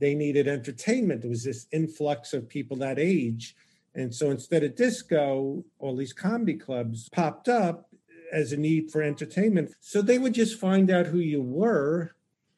[0.01, 1.21] they needed entertainment.
[1.21, 3.55] There was this influx of people that age.
[3.95, 7.89] And so instead of disco, all these comedy clubs popped up
[8.33, 9.73] as a need for entertainment.
[9.79, 12.15] So they would just find out who you were.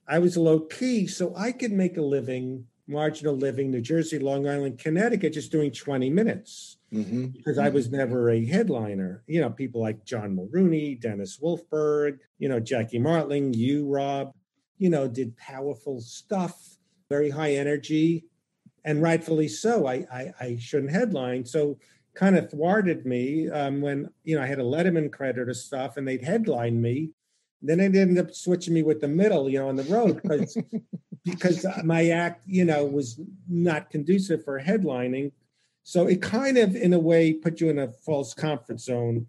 [0.07, 4.47] I was low key, so I could make a living, marginal living, New Jersey, Long
[4.47, 9.23] Island, Connecticut, just doing 20 minutes hmm because I was never a headliner.
[9.27, 14.33] You know, people like John Mulrooney, Dennis Wolfberg, you know, Jackie Martling, you, Rob,
[14.77, 16.72] you know, did powerful stuff,
[17.15, 18.25] very high energy,
[18.83, 19.87] and rightfully so.
[19.87, 21.77] I I, I shouldn't headline, so
[22.15, 25.97] kind of thwarted me um, when you know I had a Letterman credit or stuff,
[25.97, 27.11] and they'd headline me.
[27.61, 30.57] Then they ended up switching me with the middle, you know, on the road because
[31.25, 35.31] because my act, you know, was not conducive for headlining.
[35.83, 39.27] So it kind of, in a way, put you in a false comfort zone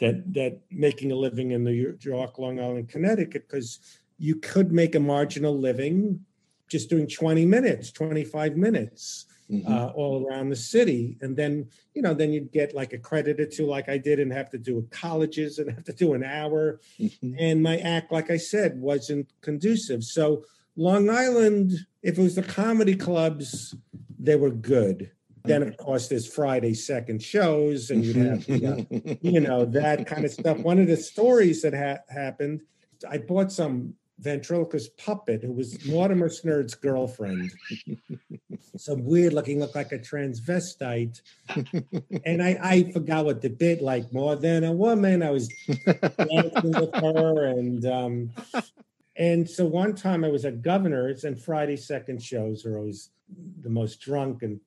[0.00, 3.80] that that making a living in New York, Long Island, Connecticut, because
[4.18, 6.24] you could make a marginal living
[6.68, 9.26] just doing 20 minutes, 25 minutes.
[9.50, 9.72] mm-hmm.
[9.72, 11.16] uh, all around the city.
[11.20, 14.20] And then, you know, then you'd get like a credit or two, like I did,
[14.20, 16.80] and have to do colleges and have to do an hour.
[16.98, 17.34] Mm-hmm.
[17.38, 20.04] And my act, like I said, wasn't conducive.
[20.04, 20.44] So
[20.76, 23.74] Long Island, if it was the comedy clubs,
[24.18, 25.10] they were good.
[25.44, 28.66] Then, of course, there's Friday second shows, and you'd have, the,
[29.10, 30.58] uh, you know, that kind of stuff.
[30.58, 32.62] One of the stories that ha- happened,
[33.08, 37.52] I bought some ventriloquist puppet who was Mortimer Snerd's girlfriend.
[38.76, 41.20] Some weird looking, looked like a transvestite.
[42.24, 45.22] And I, I forgot what the bit like more than a woman.
[45.22, 48.30] I was dancing with her and um
[49.16, 53.10] and so one time I was at Governor's and Friday second shows are always
[53.62, 54.60] the most drunk and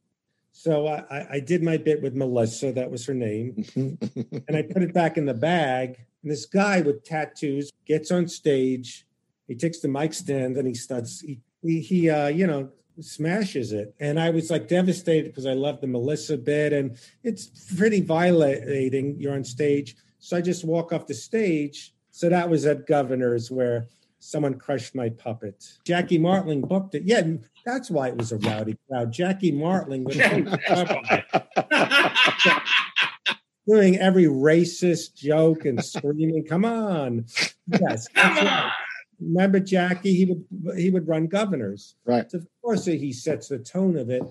[0.53, 4.83] so I, I did my bit with Melissa, that was her name, and I put
[4.83, 5.97] it back in the bag.
[6.23, 9.05] And this guy with tattoos gets on stage
[9.51, 12.69] he takes the mic stand and he starts he he, he uh, you know
[13.01, 13.93] smashes it.
[13.99, 19.19] And i was like devastated because i love the melissa bit and it's pretty violating.
[19.19, 19.97] You're on stage.
[20.19, 21.93] So i just walk off the stage.
[22.11, 23.87] So that was at governor's where
[24.19, 25.65] someone crushed my puppet.
[25.83, 27.03] Jackie martling booked it.
[27.03, 27.23] Yeah
[27.65, 29.11] that's why it was a rowdy crowd.
[29.11, 30.15] Jackie martling was
[33.67, 36.45] doing every racist joke and screaming.
[36.45, 37.25] Come on.
[37.67, 38.71] Yes come on
[39.21, 40.13] remember Jackie?
[40.13, 41.95] He would he would run governors.
[42.05, 42.29] Right.
[42.29, 44.23] So of course, he sets the tone of it.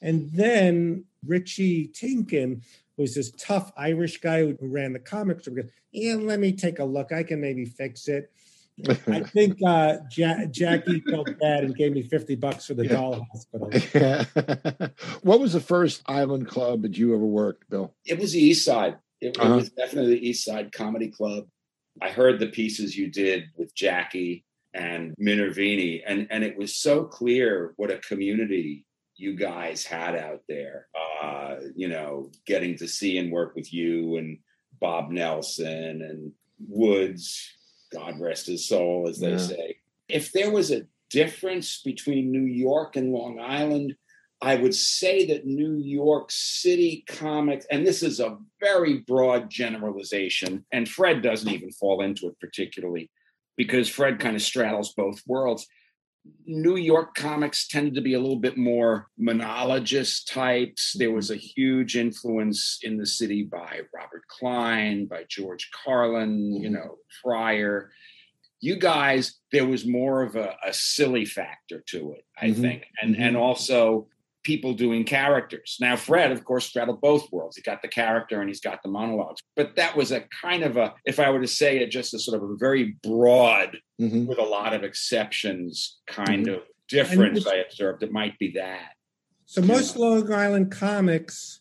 [0.00, 2.62] And then Richie Tienken
[2.96, 5.54] was this tough Irish guy who ran the comic store.
[5.54, 7.12] Goes, yeah, let me take a look.
[7.12, 8.30] I can maybe fix it.
[9.08, 12.92] I think uh, ja- Jackie felt bad and gave me 50 bucks for the yeah.
[12.92, 13.70] doll hospital.
[13.92, 14.24] Yeah.
[15.22, 17.94] what was the first island club that you ever worked, Bill?
[18.04, 18.96] It was the East Side.
[19.20, 19.52] It, uh-huh.
[19.52, 21.48] it was definitely the East Side Comedy Club.
[22.00, 27.04] I heard the pieces you did with Jackie and Minervini, and and it was so
[27.04, 28.84] clear what a community
[29.16, 30.86] you guys had out there.
[31.22, 34.38] Uh, you know, getting to see and work with you and
[34.80, 36.32] Bob Nelson and
[36.68, 37.50] Woods,
[37.92, 39.38] God rest his soul, as they yeah.
[39.38, 39.76] say.
[40.08, 43.96] If there was a difference between New York and Long Island,
[44.40, 50.64] I would say that New York City comics, and this is a very broad generalization,
[50.72, 53.10] and Fred doesn't even fall into it particularly
[53.56, 55.66] because Fred kind of straddles both worlds.
[56.46, 60.94] New York comics tended to be a little bit more monologist types.
[60.96, 66.70] There was a huge influence in the city by Robert Klein, by George Carlin, you
[66.70, 67.90] know, Fryer.
[68.60, 72.60] You guys, there was more of a, a silly factor to it, I mm-hmm.
[72.60, 73.22] think, and mm-hmm.
[73.22, 74.08] and also
[74.48, 75.76] people doing characters.
[75.78, 77.56] Now, Fred, of course, straddled both worlds.
[77.56, 79.42] He got the character and he's got the monologues.
[79.54, 82.18] But that was a kind of a, if I were to say it, just a
[82.18, 84.24] sort of a very broad, mm-hmm.
[84.24, 86.54] with a lot of exceptions kind mm-hmm.
[86.54, 88.02] of difference I observed.
[88.02, 88.94] It might be that.
[89.44, 91.60] So most Long Island comics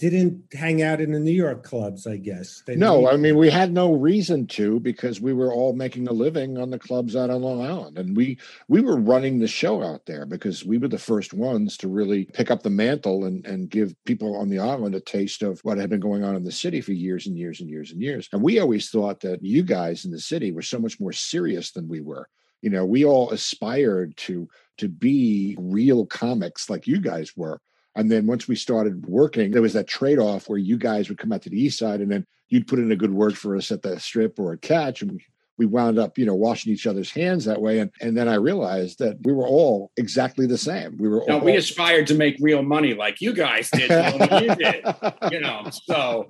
[0.00, 2.62] didn't hang out in the New York clubs, I guess.
[2.66, 6.12] They no, I mean we had no reason to because we were all making a
[6.12, 9.82] living on the clubs out on Long Island, and we we were running the show
[9.82, 13.46] out there because we were the first ones to really pick up the mantle and
[13.46, 16.44] and give people on the island a taste of what had been going on in
[16.44, 18.28] the city for years and years and years and years.
[18.32, 21.72] And we always thought that you guys in the city were so much more serious
[21.72, 22.26] than we were.
[22.62, 27.60] You know, we all aspired to to be real comics like you guys were
[28.00, 31.18] and then once we started working, there was that trade off where you guys would
[31.18, 33.56] come out to the east side and then you'd put in a good word for
[33.56, 35.02] us at the strip or a catch.
[35.02, 35.26] And we,
[35.58, 37.80] we wound up, you know, washing each other's hands that way.
[37.80, 40.96] And and then I realized that we were all exactly the same.
[40.98, 44.54] We were no, all we aspired to make real money like you guys did you
[44.56, 44.84] did.
[45.30, 46.26] You know, so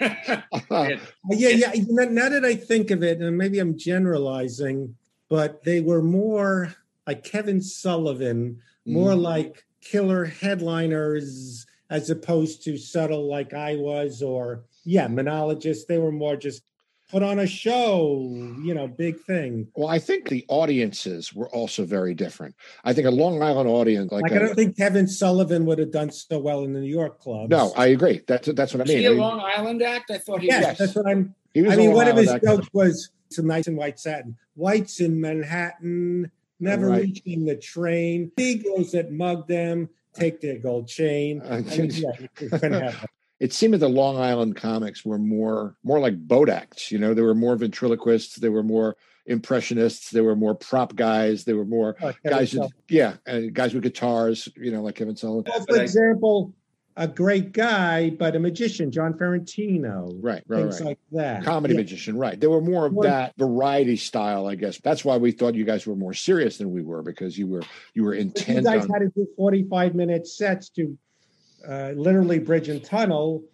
[0.00, 1.72] it, yeah, yeah.
[1.76, 4.96] Now that I think of it, and maybe I'm generalizing,
[5.30, 6.74] but they were more
[7.06, 9.22] like Kevin Sullivan, more mm.
[9.22, 15.84] like killer headliners as opposed to subtle like I was, or yeah, monologists.
[15.84, 16.62] They were more just
[17.10, 18.26] put on a show,
[18.62, 19.68] you know, big thing.
[19.76, 22.54] Well, I think the audiences were also very different.
[22.84, 25.92] I think a Long Island audience, like, like I don't think Kevin Sullivan would have
[25.92, 27.50] done so well in the New York clubs.
[27.50, 28.22] No, I agree.
[28.26, 28.98] That's that's what I mean.
[28.98, 30.10] He a Long Island act?
[30.10, 30.46] I thought he.
[30.46, 30.78] Yes, yes.
[30.78, 31.34] that's what I'm.
[31.54, 34.36] I mean, one of his jokes was some nice and white satin.
[34.54, 36.30] Whites in Manhattan
[36.62, 37.02] never right.
[37.02, 38.32] reaching the train.
[38.38, 41.42] Negroes that mug them take their gold chain.
[41.42, 42.94] Uh, I mean, yeah,
[43.40, 46.90] it seemed that the Long Island comics were more more like boat acts.
[46.90, 48.36] You know, there were more ventriloquists.
[48.36, 48.96] There were more
[49.26, 50.10] impressionists.
[50.10, 51.44] There were more prop guys.
[51.44, 52.54] There were more oh, guys.
[52.54, 54.48] With, yeah, and guys with guitars.
[54.56, 55.52] You know, like Kevin Sullivan.
[55.54, 56.54] Well, for example,
[56.96, 60.12] a great guy, but a magician, John Ferrantino.
[60.20, 60.86] Right, right, things right.
[60.88, 61.44] like that.
[61.44, 61.80] Comedy Yeah.
[61.80, 62.38] magician, right?
[62.38, 64.78] They were more of Well- that variety style, I guess.
[64.82, 67.62] That's why we thought you guys were more serious than we were because you were
[67.94, 68.90] you were But you intent guys on.
[68.90, 70.96] had to do 45 minute sets to
[71.66, 73.44] uh, literally bridge and tunnel.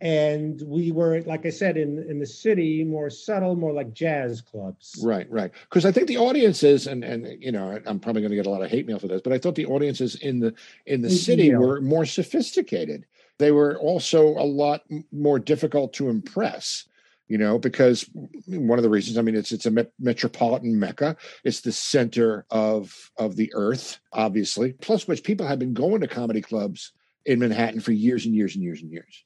[0.00, 4.42] And we were, like I said, in, in the city, more subtle, more like jazz
[4.42, 5.00] clubs.
[5.02, 5.50] Right, right.
[5.62, 8.50] Because I think the audiences, and and you know, I'm probably going to get a
[8.50, 10.54] lot of hate mail for this, but I thought the audiences in the
[10.84, 11.60] in the city mail.
[11.60, 13.06] were more sophisticated.
[13.38, 14.82] They were also a lot
[15.12, 16.84] more difficult to impress.
[17.28, 18.08] You know, because
[18.46, 21.16] one of the reasons, I mean, it's it's a met- metropolitan mecca.
[21.42, 24.74] It's the center of of the earth, obviously.
[24.74, 26.92] Plus, which people have been going to comedy clubs
[27.24, 29.24] in Manhattan for years and years and years and years.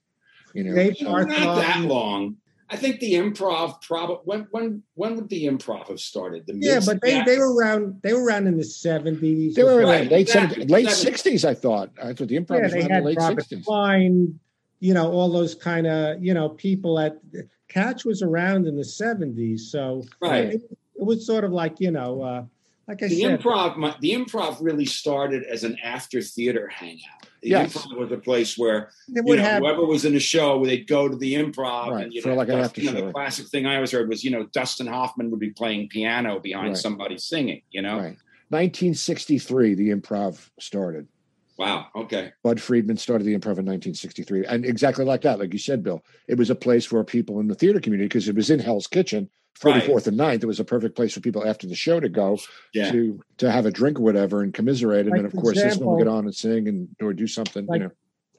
[0.54, 2.36] You know, Dave You know, not that long.
[2.72, 6.46] I think the improv probably when when when would the improv have started?
[6.46, 8.00] The Yeah, but they, they were around.
[8.02, 9.56] They were around in the seventies.
[9.56, 10.64] they were in Right, the late exactly.
[10.66, 11.44] 70s, late That was- sixties.
[11.44, 11.90] I thought.
[12.00, 13.64] I thought the improv Yeah, was they around in had the late Robert sixties.
[13.64, 14.40] Klein.
[14.78, 17.18] You know, all those kind of you know people at
[17.68, 20.54] Catch was around in the seventies, so right.
[20.54, 20.62] it,
[20.94, 22.44] it was sort of like you know, uh,
[22.90, 27.22] like I The said, improv, my- the improv really started as an after theater hangout.
[27.40, 27.72] The Yes.
[27.76, 31.09] improv was a place where you know, have whoever was in a show, they'd go
[31.09, 33.07] to the improv, Right, and you know, like Dust- after you know, show.
[33.07, 36.40] The classic thing I always heard was, you know, Dustin Hoffman would be playing piano
[36.40, 36.76] behind Right.
[36.76, 37.62] somebody singing.
[37.70, 38.16] You know, Right.
[38.50, 41.07] 1963, the improv started.
[41.59, 44.44] wow, okay, Bud Friedman started the improv in 1963.
[44.46, 47.46] And exactly like that, like you said, Bill, it was a place for people in
[47.48, 50.42] the theater community because it was in Hell's Kitchen, 44th and 9th.
[50.42, 52.38] It was a perfect place for people after the show to go
[52.72, 55.00] yeah, to to have a drink or whatever and commiserate.
[55.06, 57.12] And Like, then, of for course, this one will get on and sing and or
[57.12, 57.92] do something, Like, you know.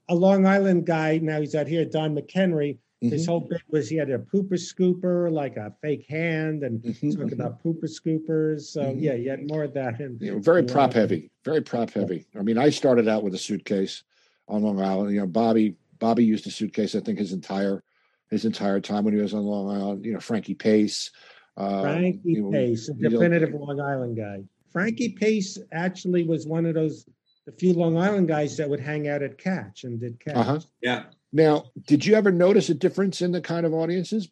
[0.10, 1.18] a Long Island guy.
[1.20, 2.78] Now he's out here, Don McHenry.
[3.02, 6.82] His Mhm, whole bit was he had a pooper scooper, like a fake hand, and
[6.84, 7.34] mhm, talking mhm.
[7.34, 8.62] about pooper scoopers.
[8.62, 9.02] So Mhm.
[9.02, 10.00] yeah, you had more of that.
[10.00, 10.72] And You know, very Yeah.
[10.74, 12.26] prop heavy, very prop heavy.
[12.36, 14.04] I mean, I started out with a suitcase
[14.48, 15.14] on Long Island.
[15.14, 16.94] You know, Bobby Bobby used a suitcase.
[16.96, 17.84] I think his entire
[18.32, 20.06] his entire time when he was on Long Island.
[20.06, 21.12] You know, Frankie Pace.
[21.58, 24.44] Uh, Frankie you know, Pace, a definitive Long Island guy.
[24.72, 27.06] Frankie Pace actually was one of those
[27.46, 30.36] the few Long Island guys that would hang out at Catch and did Catch.
[30.36, 30.60] Uh-huh.
[30.82, 31.04] yeah.
[31.34, 34.30] Now, did you ever notice a difference in the kind of audiences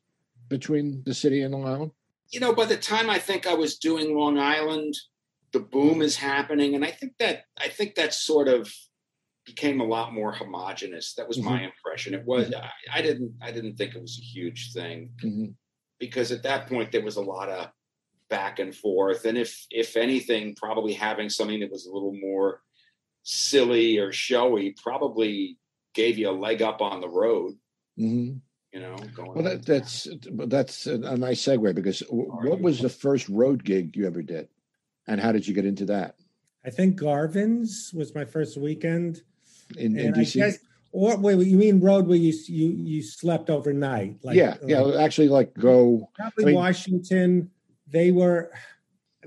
[0.47, 1.91] between the city and Long Island?
[2.29, 4.95] You know, by the time I think I was doing Long Island,
[5.51, 8.71] the boom is happening, and I think that I think that sort of
[9.49, 11.13] became a lot more homogenous.
[11.15, 12.13] That was my impression.
[12.13, 12.53] It was.
[12.53, 13.33] I, I didn't.
[13.41, 15.09] I didn't think it was a huge thing.
[15.23, 15.53] Mhm.
[15.99, 17.67] because at that point there was a lot of
[18.29, 22.62] back and forth and if if anything probably having something that was a little more
[23.23, 25.57] silly or showy probably
[25.93, 27.53] gave you a leg up on the road
[27.99, 28.39] Mhm.
[28.71, 32.39] you know going Well, that, that's but that's a, a nice segue because w- All
[32.39, 32.49] right.
[32.51, 34.47] what was the first road gig you ever did,
[35.07, 36.15] and how did you get into that
[36.63, 39.23] I think Garvin's was my first weekend.
[39.77, 40.36] In, in DC?
[40.36, 40.60] guess
[40.91, 44.17] or wait, you mean road where you you you slept overnight?
[44.23, 44.82] Like yeah, yeah.
[44.82, 46.10] uh, Actually, like go.
[46.15, 47.51] probably I mean- Washington.
[47.88, 48.51] They were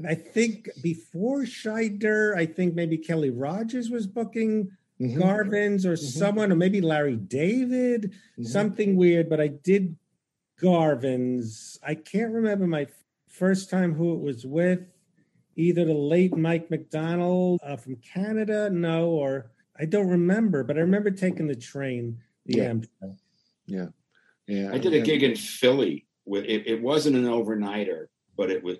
[0.08, 5.98] I think before Scheider, I think maybe Kelly Rogers was booking Mhm, Garvin's or Mhm.
[5.98, 8.46] someone, or maybe Larry David, mhm.
[8.46, 9.96] something weird, but I did
[10.60, 11.78] Garvin's.
[11.82, 12.86] I can't remember my
[13.28, 14.80] first time who it was with.
[15.56, 19.50] Either the late Mike McDonald uh, from Canada, no, or
[19.82, 22.72] I don't remember, but I remember taking the train, the Yeah.
[22.72, 23.92] Amtrak.
[24.48, 28.62] Yeah, i did a gig in philly with it, it wasn't an overnighter but it
[28.62, 28.78] was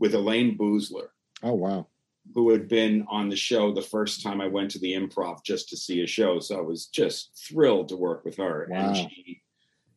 [0.00, 1.06] with elaine boosler
[1.42, 1.86] Oh wow.
[2.34, 5.68] who had been on the show the first time I went to the improv just
[5.68, 6.40] to see a show.
[6.40, 8.66] So I was just thrilled to work with her.
[8.68, 8.88] Wow.
[8.88, 9.42] And she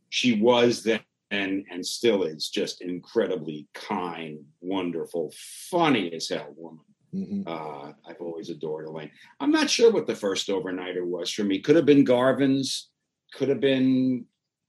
[0.09, 0.99] she was then
[1.31, 5.33] and and still is just incredibly kind, wonderful,
[5.71, 6.85] funny as hell woman.
[7.13, 7.47] Mhm.
[7.47, 9.11] Uh, I've always adored Elaine.
[9.39, 11.59] I'm not sure what the first overnighter was for me.
[11.59, 12.89] Could have been Garvin's,
[13.33, 14.25] could have been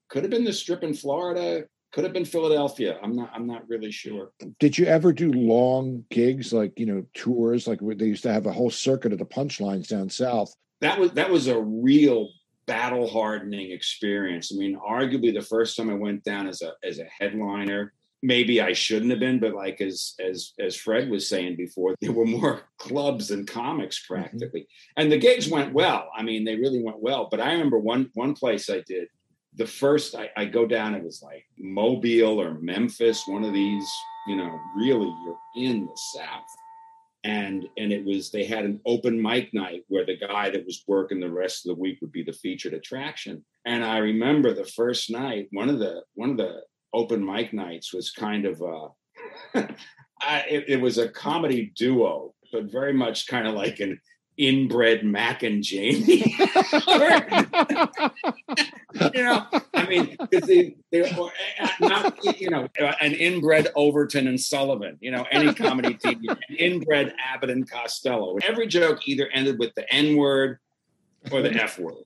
[0.08, 2.98] could have been the strip in Florida, could have been Philadelphia.
[3.02, 4.32] I'm not I'm not really sure.
[4.58, 7.66] Did you ever do long gigs, like you know, tours?
[7.66, 10.54] Like where they used to have a whole circuit of the punchlines down south.
[10.80, 12.30] that was that was a real
[12.66, 14.52] battle hardening experience.
[14.52, 17.92] I mean, arguably the first time I went down as a as a headliner,
[18.22, 22.12] maybe I shouldn't have been, but like as as as Fred was saying before, there
[22.12, 24.14] were more clubs than comics mm-hmm.
[24.14, 24.66] practically.
[24.96, 26.08] And the gigs went well.
[26.16, 27.28] I mean, they really went well.
[27.30, 29.08] But I remember one one place I did
[29.54, 33.90] the first I, I go down, it was like Mobile or Memphis, one of these,
[34.28, 36.46] you know, really you're in the South
[37.24, 40.84] and and it was they had an open mic night where the guy that was
[40.86, 44.64] working the rest of the week would be the featured attraction and i remember the
[44.64, 46.60] first night one of the one of the
[46.92, 48.88] open mic nights was kind of uh
[50.48, 54.00] it, it was a comedy duo but very much kind of like an
[54.38, 56.00] inbred Mack and Jamie.
[59.14, 61.10] you know, I mean, because they, they
[61.80, 67.14] not, you know, an inbred Overton and Sullivan, you know, any comedy team, an inbred
[67.18, 68.38] Abbott and Costello.
[68.46, 70.58] Every joke either ended with the N word
[71.30, 72.04] or the F word.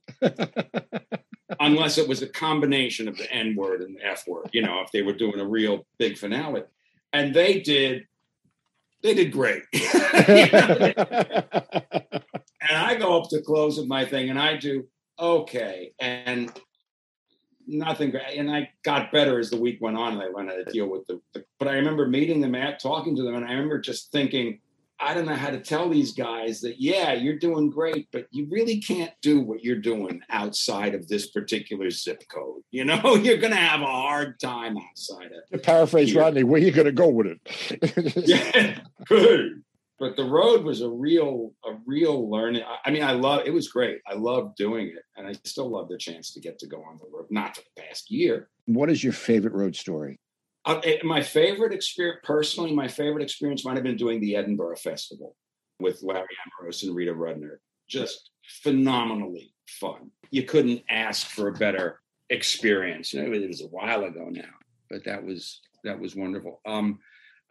[1.59, 4.81] Unless it was a combination of the N word and the F word, you know,
[4.81, 6.63] if they were doing a real big finale.
[7.11, 8.07] And they did
[9.03, 9.63] they did great.
[9.73, 10.95] and
[12.71, 14.87] I go up to close of my thing and I do
[15.19, 15.91] okay.
[15.99, 16.51] And
[17.67, 18.37] nothing great.
[18.37, 21.05] And I got better as the week went on and I how to deal with
[21.07, 24.11] the, the but I remember meeting them at talking to them and I remember just
[24.11, 24.59] thinking,
[25.03, 28.47] I don't know how to tell these guys that, yeah, you're doing great, but you
[28.49, 32.61] really can't do what you're doing outside of this particular zip code.
[32.71, 36.21] You know, you're going to have a hard time outside of To paraphrase here.
[36.21, 38.13] Rodney, where are you going to go with it?
[38.27, 39.63] yeah, good.
[39.99, 42.63] But the road was a real, a real learning.
[42.85, 43.99] I mean, I love it was great.
[44.07, 46.97] I love doing it, and I still love the chance to get to go on
[46.97, 47.27] the road.
[47.29, 48.49] Not for the past year.
[48.65, 50.19] What is your favorite road story?
[50.65, 54.77] Uh, eh, my favorite experience, personally, my favorite experience might have been doing the Edinburgh
[54.77, 55.35] Festival
[55.79, 56.25] with Larry
[56.63, 57.57] Amoros and Rita Rudner.
[57.89, 60.11] Just phenomenally fun.
[60.31, 63.13] You couldn't ask for a better experience.
[63.13, 64.49] You know, it was a while ago now,
[64.89, 66.61] but that was that was wonderful.
[66.65, 66.99] Um,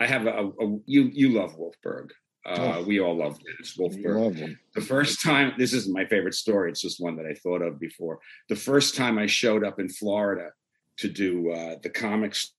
[0.00, 2.10] I have a, a you you love Wolfberg.
[2.44, 4.56] Uh, oh, we all love Dennis Wolfberg.
[4.74, 6.70] The first time, this isn't my favorite story.
[6.70, 8.18] It's just one that I thought of before.
[8.48, 10.50] The first time I showed up in Florida
[10.98, 12.52] to do uh, the comics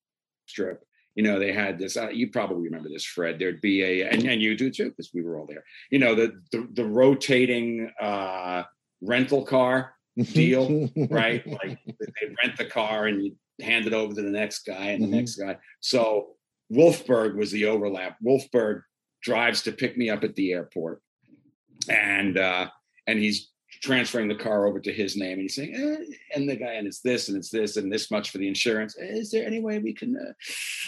[0.45, 0.83] strip.
[1.15, 4.25] You know they had this uh, you probably remember this fred there'd be a and,
[4.25, 5.63] and you do too because we were all there.
[5.91, 8.63] You know the the, the rotating uh
[9.01, 9.93] rental car
[10.31, 11.45] deal right?
[11.45, 15.03] Like they rent the car and you hand it over to the next guy and
[15.03, 15.17] the mm-hmm.
[15.17, 15.57] next guy.
[15.81, 16.29] So
[16.71, 18.17] wolfberg was the overlap.
[18.25, 18.81] Wolfberg
[19.21, 21.01] drives to pick me up at the airport.
[21.89, 22.69] And uh
[23.05, 23.52] and he's
[23.83, 26.87] transferring the car over to his name and he's saying eh, and the guy and
[26.87, 28.95] it's this and it's this and this much for the insurance.
[28.97, 30.33] Is there any way we can uh,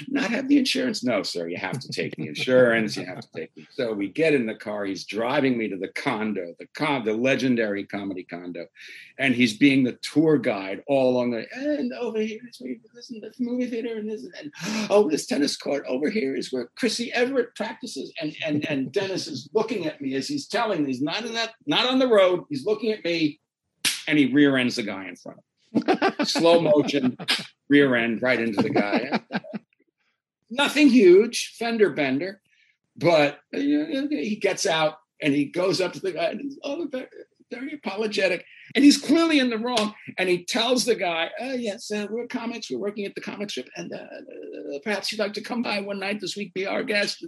[0.07, 1.03] not have the insurance?
[1.03, 4.09] No sir you have to take the insurance you have to take the so we
[4.09, 8.23] get in the car he's driving me to the condo the con the legendary comedy
[8.23, 8.65] condo
[9.17, 13.11] and he's being the tour guide all along the and over here is where this
[13.21, 14.51] this movie theater and this and
[14.89, 19.27] oh this tennis court over here is where Chrissy Evert practices and and and Dennis
[19.27, 22.07] is looking at me as he's telling me he's not in that not on the
[22.07, 23.39] road he's looking looking at me,
[24.07, 26.25] and he rear ends the guy in front of him.
[26.25, 27.17] Slow motion,
[27.69, 29.19] rear end right into the guy.
[30.49, 32.41] Nothing huge, fender bender,
[32.95, 36.87] but he gets out and he goes up to the guy and he's, oh,
[37.51, 38.45] very apologetic.
[38.75, 39.95] And he's clearly in the wrong.
[40.17, 42.69] And he tells the guy, oh, yes, uh, we're comics.
[42.69, 43.69] We're working at the comic strip.
[43.77, 46.83] And uh, uh, perhaps you'd like to come by one night this week, be our
[46.83, 47.25] guest.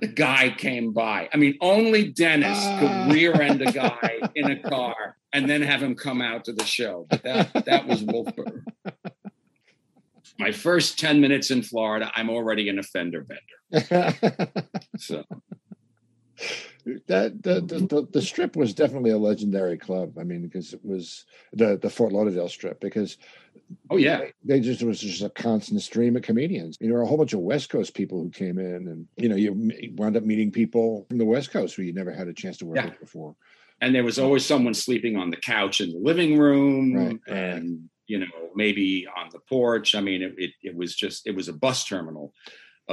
[0.00, 1.30] The guy came by.
[1.32, 5.82] I mean, only Dennis could rear end a guy in a car and then have
[5.82, 7.06] him come out to the show.
[7.08, 8.64] But that, that was Wolfberg.
[10.38, 14.42] My first 10 minutes in Florida, I'm already an offender bender.
[14.98, 15.24] so
[17.06, 17.86] that the, mm-hmm.
[17.86, 20.18] the, the strip was definitely a legendary club.
[20.18, 22.80] I mean, because it was the the Fort Lauderdale strip.
[22.80, 23.18] Because
[23.90, 26.76] oh yeah, they, they just it was just a constant stream of comedians.
[26.80, 29.36] You know, a whole bunch of West Coast people who came in, and you know,
[29.36, 32.58] you wound up meeting people from the West Coast who you never had a chance
[32.58, 32.86] to work yeah.
[32.86, 33.36] with before.
[33.80, 37.88] And there was always someone sleeping on the couch in the living room, right, and
[38.06, 39.94] you know, maybe on the porch.
[39.94, 42.32] I mean, it, it, it was just it was a bus terminal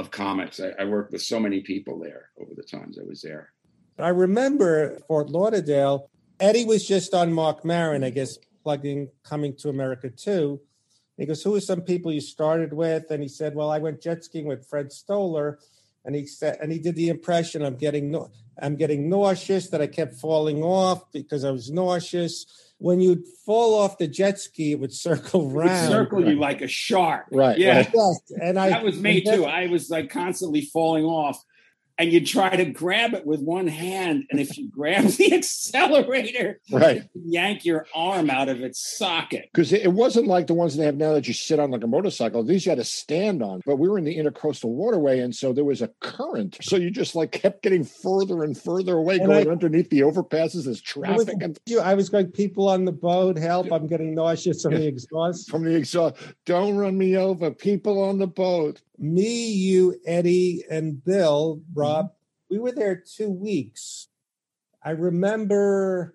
[0.00, 0.58] of comics.
[0.58, 3.52] I, I worked with so many people there over the times I was there.
[3.98, 6.10] I remember Fort Lauderdale.
[6.40, 10.10] Eddie was just on Marc Maron, I guess, plugging Coming 2 America.
[11.16, 14.00] He goes, "Who are some people you started with?" And he said, "Well, I went
[14.00, 15.58] jet skiing with Fred Stoller."
[16.04, 18.30] And he said, and he did the impression i'm getting, no
[18.62, 19.68] I'm getting nauseous.
[19.68, 22.46] That I kept falling off because I was nauseous.
[22.78, 25.90] When you'd fall off the jet ski, it would circle round.
[25.90, 27.26] circle you like a shark.
[27.30, 27.58] Right.
[27.58, 27.78] Yeah.
[27.78, 27.90] Right.
[27.92, 28.20] Yes.
[28.40, 29.44] And I that was me too.
[29.44, 31.42] I was like constantly falling off
[32.00, 36.58] and you try to grab it with one hand and if you grab the accelerator
[36.72, 37.02] right.
[37.14, 39.50] yank your arm out of its socket.
[39.52, 41.86] Because it wasn't like the ones they have now that you sit on like a
[41.86, 42.42] motorcycle.
[42.42, 45.52] These you had to stand on but we were in the intercoastal waterway and so
[45.52, 46.56] there was a current.
[46.62, 50.00] So you just like kept getting further and further away and going I, underneath the
[50.00, 53.86] overpasses as traffic I was, and I was going people on the boat help I'm
[53.86, 55.50] getting nauseous from the exhaust.
[55.50, 56.16] From the exhaust.
[56.46, 62.54] Don't run me over people on the boat me, you, Eddie, and Bill, Rob, mm-hmm.
[62.54, 64.08] we were there two weeks.
[64.84, 66.14] I remember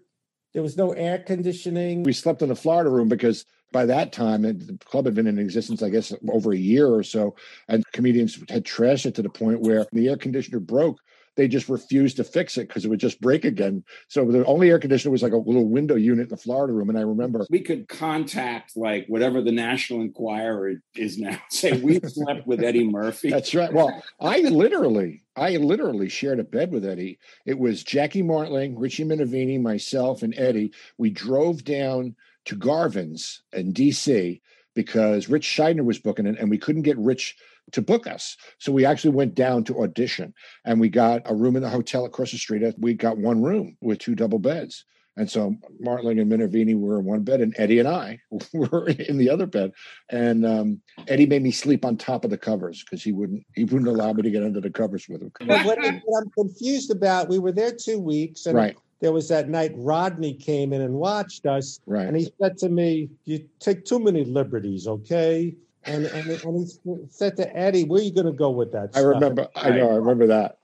[0.53, 2.03] there was no air conditioning.
[2.03, 5.37] We slept in the Florida room because by that time the club had been in
[5.37, 7.35] existence, I guess, over a year or so,
[7.67, 10.99] and comedians had trashed it to the point where the air conditioner broke.
[11.35, 13.83] They just refused to fix it because it would just break again.
[14.07, 16.89] So the only air conditioner was like a little window unit in the Florida room.
[16.89, 21.37] And I remember we could contact like whatever the National Enquirer is now.
[21.49, 23.29] Say we slept with Eddie Murphy.
[23.29, 23.71] That's right.
[23.71, 27.19] Well, I literally, I literally shared a bed with Eddie.
[27.45, 30.73] It was Jackie Martling, Richie Minervini, myself, and Eddie.
[30.97, 32.15] We drove down
[32.45, 34.41] to Garvin's in DC
[34.75, 37.37] because Rich Scheidner was booking it, and we couldn't get Rich
[37.71, 38.37] to book us.
[38.59, 40.33] So we actually went down to audition,
[40.65, 42.63] and we got a room in the hotel across the street.
[42.77, 44.85] We got one room with two double beds.
[45.17, 48.19] And so Martling and Minervini were in one bed, and Eddie and I
[48.53, 49.71] were in the other bed.
[50.09, 53.63] And um, Eddie made me sleep on top of the covers because he wouldn't he
[53.63, 55.31] wouldn't allow me to get under the covers with him.
[55.39, 58.77] But what, what I'm confused about, we were there two weeks, and Right.
[58.99, 62.07] there was that night Rodney came in and watched us, Right.
[62.07, 65.55] and he said to me, "You take too many liberties, okay?"
[65.85, 66.65] And and, and he
[67.09, 69.47] said to Eddie, "Where are you going to go with that?" I stuff?" remember.
[69.55, 69.89] I know.
[69.91, 70.57] I remember that.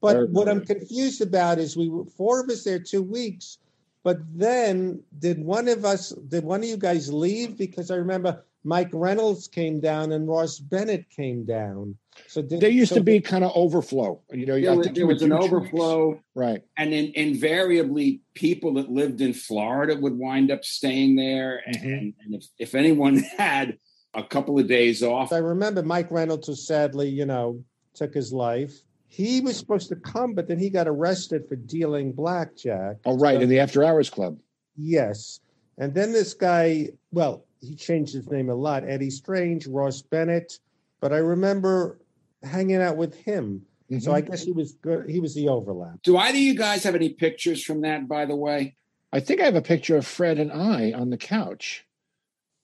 [0.00, 0.78] But Very what I'm good.
[0.78, 3.58] confused about is we were four of us there two weeks,
[4.02, 7.56] but then did one of us did one of you guys leave?
[7.56, 11.96] Because I remember Mike Reynolds came down and Ross Bennett came down.
[12.28, 14.20] So did, There used so to be kind of overflow.
[14.30, 15.46] You know, I There was, there was an do drinks.
[15.54, 16.20] overflow.
[16.34, 16.62] Right.
[16.76, 21.62] and then invariably people that lived in Florida would wind up staying there.
[21.66, 22.14] And, Mhm.
[22.24, 23.78] and if, if anyone had
[24.14, 27.62] a couple of days off, I remember Mike Reynolds who sadly, you know,
[27.94, 28.72] took his life.
[29.08, 32.96] He was supposed to come, but then he got arrested for dealing blackjack.
[33.04, 33.36] Oh, right.
[33.36, 34.38] So- In the After Hours Club.
[34.76, 35.40] Yes.
[35.78, 40.58] And then this guy, well, he changed his name a lot Eddie Strange, Ross Bennett.
[41.00, 41.98] But I remember
[42.42, 43.62] hanging out with him.
[43.90, 44.10] So mm-hmm.
[44.12, 45.10] I guess he was good.
[45.10, 46.02] He was the overlap.
[46.02, 48.76] do either of you guys have any pictures from that, by the way?
[49.12, 51.84] I think I have a picture of Fred and I on the couch.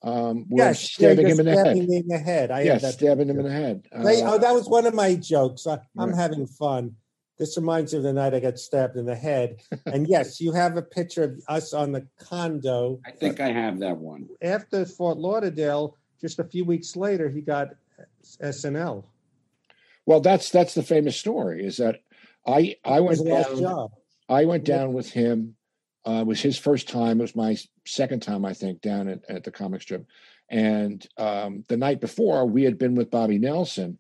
[0.03, 2.03] Um, where I'm Yes, stabbing him in the stabbing head.
[2.03, 2.51] in the head.
[2.53, 3.89] I Yes, that stabbing him in the head.
[4.05, 5.67] They- Uh, oh, that was one of my jokes.
[5.67, 6.17] I, I'm Right.
[6.19, 6.95] having fun.
[7.37, 9.57] This reminds me of the night I got stabbed in the head.
[9.87, 13.01] and yes, you have a picture of us on the condo.
[13.07, 14.29] I think I have that one.
[14.41, 17.71] After Fort Lauderdale, just a few weeks later, he got
[18.41, 19.05] SNL.
[20.07, 21.65] well, that's that's the famous story.
[21.67, 22.01] Is that
[22.47, 23.61] I I went was the last down.
[23.61, 23.91] job.
[24.29, 25.57] I went down with him.
[26.09, 27.19] Uh, it was his first time.
[27.19, 27.57] It was my
[27.87, 30.07] second time, I think, down at, at the comic strip.
[30.49, 33.99] And um, the night before, we had been with Bobby Nelson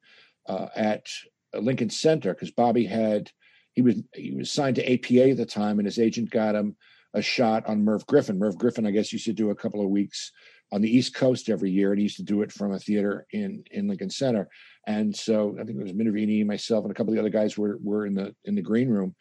[0.48, 1.06] uh, at
[1.52, 3.30] Lincoln Center because Bobby had
[3.74, 6.76] he was he was signed to APA at the time, and his agent got him
[7.12, 8.38] a shot on Merv Griffin.
[8.38, 10.32] Merv Griffin, I guess, used to do a couple of weeks
[10.72, 13.26] on the East Coast every year, and he used to do it from a theater
[13.32, 14.48] in in Lincoln Center.
[14.86, 17.58] And so I think it was Minervini, myself, and a couple of the other guys
[17.58, 19.14] were were in the in the green room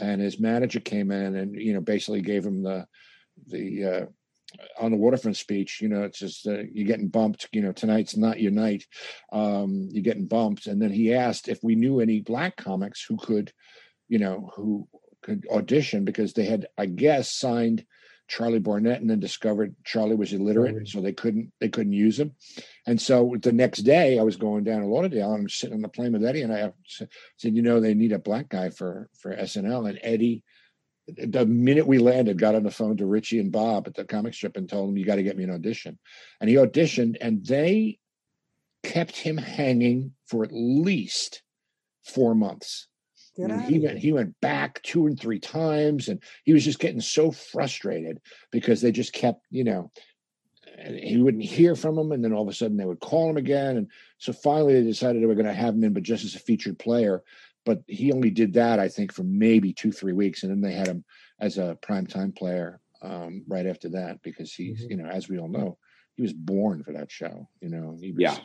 [0.00, 2.86] and his manager came in and you know basically gave him the
[3.48, 4.06] the uh,
[4.80, 8.16] on the waterfront speech you know it's just uh, you're getting bumped you know tonight's
[8.16, 8.84] not your night.
[9.32, 10.66] Um you're getting bumped.
[10.66, 13.52] And then he asked if we knew any black comics who could
[14.08, 14.88] you know who
[15.22, 17.84] could audition because they had i guess signed
[18.30, 20.88] charlie barnett and then discovered charlie was illiterate Right.
[20.88, 22.32] so they couldn't they couldn't use him
[22.86, 25.82] and so the next day i was going down to lauderdale and i'm sitting on
[25.82, 27.08] the plane with eddie and i said
[27.56, 30.44] you know they need a black guy for for snl and eddie
[31.16, 34.32] the minute we landed, got on the phone to Richie and Bob at the comic
[34.32, 35.98] strip and told them, "You got to get me an audition."
[36.40, 37.98] And he auditioned, and they
[38.84, 41.42] kept him hanging for at least
[42.04, 42.86] four months.
[43.42, 47.00] And he went he went back two and three times, and he was just getting
[47.00, 48.20] so frustrated
[48.50, 49.90] because they just kept, you know,
[50.78, 53.30] and he wouldn't hear from them, and then all of a sudden they would call
[53.30, 56.02] him again, and so finally they decided they were going to have him in, but
[56.02, 57.22] just as a featured player.
[57.66, 60.72] But he only did that, I think, for maybe two three weeks, and then they
[60.76, 61.04] had him
[61.40, 64.90] as a primetime player um, right after that because he's, Mhm.
[64.90, 65.78] you know, as we all know,
[66.16, 67.48] he was born for that show.
[67.60, 68.38] You know, he was, Yeah.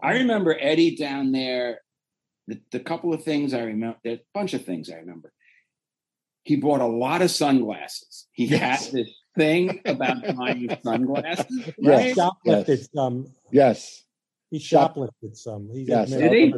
[0.00, 1.80] I remember Eddie down there.
[2.48, 5.32] The, the couple of things I remember, a bunch of things I remember.
[6.44, 8.26] He bought a lot of sunglasses.
[8.32, 8.86] He Yes.
[8.86, 11.46] had this thing about buying sunglasses.
[11.78, 12.16] He Right?
[12.16, 13.26] shoplifted some.
[13.52, 14.02] Yes,
[14.50, 15.68] He Shop- shoplifted some.
[15.70, 16.54] He yes, Did he?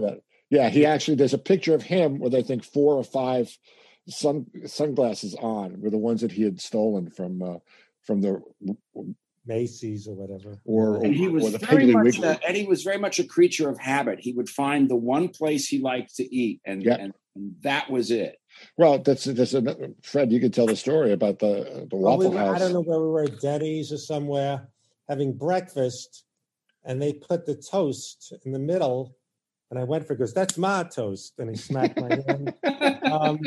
[0.49, 3.57] Yeah, he actually there's a picture of him with I think four or five
[4.09, 7.59] sun sunglasses on were the ones that he had stolen from uh,
[8.03, 8.41] from the
[9.55, 10.59] Macy's or whatever.
[10.65, 12.29] or And he or was the very Piggly much Wiggly.
[12.29, 14.21] a, Eddie was very much a creature of habit.
[14.21, 16.97] He would find the one place he liked to eat, and Yeah.
[17.01, 18.37] and, and that was it.
[18.77, 19.63] Well, that's that's a,
[20.03, 20.31] Fred.
[20.33, 22.57] You could tell the story about the the Well, we Waffle were- House.
[22.57, 24.69] I don't know where we were, at Denny's or somewhere,
[25.09, 26.25] having breakfast,
[26.85, 29.17] and they put the toast in the middle,
[29.71, 32.55] and I went for it because that's my toast, and he smacked my hand.
[33.11, 33.41] Um,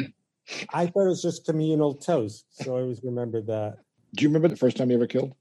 [0.74, 3.78] I thought it was just communal toast, so I always remembered that.
[4.14, 5.34] Do you remember the first time you ever killed?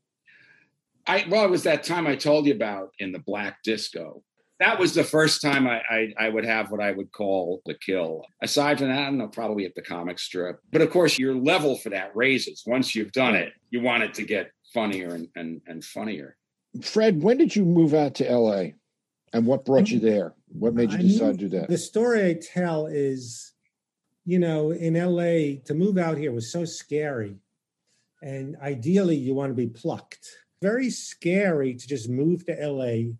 [1.06, 4.22] I well, it was that time I told you about in the black disco.
[4.60, 7.74] that was the first time I, I, I would have what I would call the
[7.74, 8.22] kill.
[8.42, 10.60] Aside from that, I don't know, probably at the comic strip.
[10.70, 13.52] But of course, your level for that raises once you've done it.
[13.70, 16.36] You want it to get funnier and and, and funnier.
[16.80, 18.70] Fred, when did you move out to LA?
[19.32, 20.34] And what brought you there?
[20.48, 21.68] What made you decide to do that?
[21.68, 23.52] The story I tell is,
[24.26, 27.36] you know, in LA, to move out here was so scary.
[28.22, 30.28] And ideally, you want to be plucked.
[30.62, 33.10] Very scary to just move to LA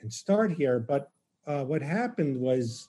[0.00, 0.78] and start here.
[0.80, 1.10] But
[1.46, 2.88] uh, what happened was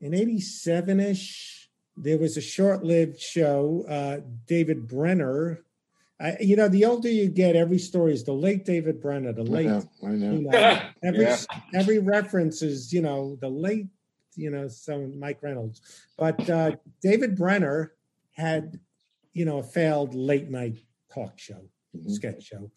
[0.00, 3.84] in 87 ish, there was a short lived show.
[3.88, 5.62] Uh, David Brenner,
[6.20, 9.42] I, you know, the older you get, every story is the late David Brenner, the
[9.42, 10.32] I late know, I know.
[10.32, 11.36] you know, every Yeah.
[11.74, 13.86] every reference is you know the late
[14.34, 15.80] you know some Mike Reynolds,
[16.18, 17.92] but uh, David Brenner
[18.32, 18.80] had
[19.32, 20.78] you know a failed late night
[21.14, 21.62] talk show
[22.04, 22.10] Mhm.
[22.10, 22.70] sketch show.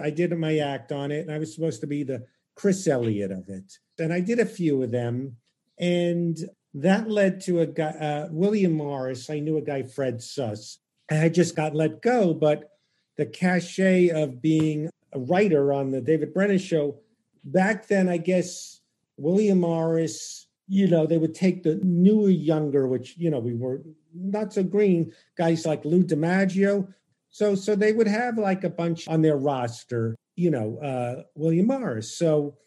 [0.00, 3.30] I did my act on it, and I was supposed to be the Chris Elliott
[3.30, 5.36] of it, and I did a few of them,
[5.78, 6.38] and
[6.74, 9.28] that led to a guy uh, William Morris.
[9.28, 10.78] I knew a guy Fred Suss.
[11.10, 12.70] I just got let go, but
[13.16, 17.00] the cachet of being a writer on the David Brenner show
[17.44, 18.80] back then, I guess
[19.16, 23.82] William Morris, you know, they would take the newer, younger, which you know we were
[24.14, 26.92] not so green guys like Lou DiMaggio.
[27.32, 31.66] So, so they would have like a bunch on their roster, you know, uh, William
[31.66, 32.16] Morris.
[32.16, 32.58] So,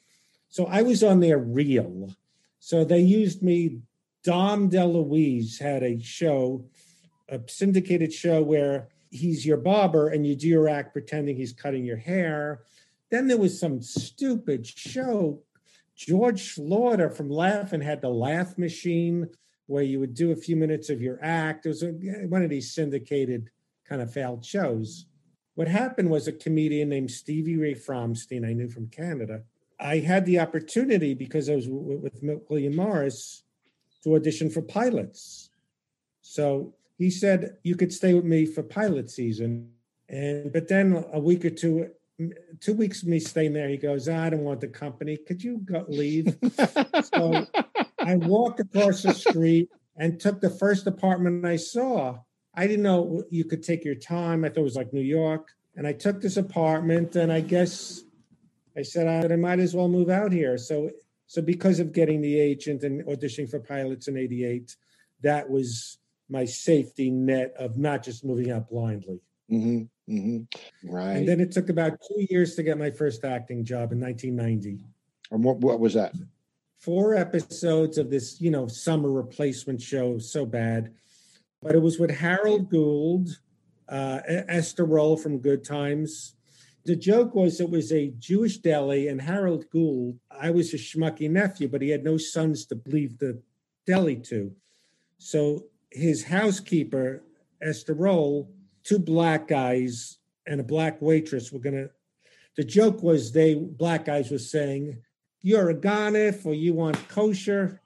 [0.49, 2.09] so I was on their reel.
[2.59, 3.79] So they used me.
[4.23, 6.65] Dom DeLuise had a show,
[7.29, 11.85] a syndicated show where he's your barber and you do your act pretending he's cutting
[11.85, 12.63] your hair.
[13.11, 15.43] Then there was some stupid show.
[15.95, 19.29] George Florida from Laugh-In had the laugh machine
[19.67, 21.67] where you would do a few minutes of your act.
[21.67, 21.91] It was a,
[22.27, 23.51] one of these syndicated
[23.87, 25.05] kind of failed shows.
[25.55, 29.43] What happened was a comedian named Stevie Ray Fromstein, I knew from Canada.
[29.79, 33.43] I had the opportunity because I was w- with William Morris
[34.03, 35.49] to audition for pilots.
[36.21, 39.71] So he said you could stay with me for pilot season.
[40.09, 41.89] And but then a week or two,
[42.59, 45.17] two weeks of me staying there, he goes, I don't want the company.
[45.17, 46.37] Could you go leave?
[47.13, 47.47] so
[47.99, 52.19] I walked across the street and took the first apartment I saw.
[52.55, 54.45] I didn't know you could take your time.
[54.45, 55.49] I thought it was like New York.
[55.75, 58.01] And I took this apartment and I guess
[58.77, 60.57] I said I, I might as well move out here.
[60.57, 60.89] So
[61.27, 64.75] so because of getting the agent and auditioning for pilots in 88,
[65.21, 65.97] that was
[66.29, 69.19] my safety net of not just moving out blindly.
[69.49, 70.41] hmm hmm
[70.83, 71.17] Right.
[71.17, 74.83] And then it took about two years to get my first acting job in 1990.
[75.31, 76.13] and what, what was that?
[76.79, 80.93] Four episodes of this, you know, summer replacement show, so bad.
[81.65, 83.39] But it was with Harold Gould,
[83.89, 86.35] uh, Esther Rolle from Good Times.
[86.85, 91.27] The joke was it was a Jewish deli, and Harold Gould, I was a schmucky
[91.27, 93.41] nephew, but he had no sons to leave the
[93.87, 94.55] deli to.
[95.17, 97.23] So his housekeeper,
[97.63, 98.47] Esther Rolle,
[98.83, 101.87] two black guys and a black waitress were gonna.
[102.57, 105.01] The joke was they black guys were saying,
[105.41, 107.81] "You're a ganif or you want kosher."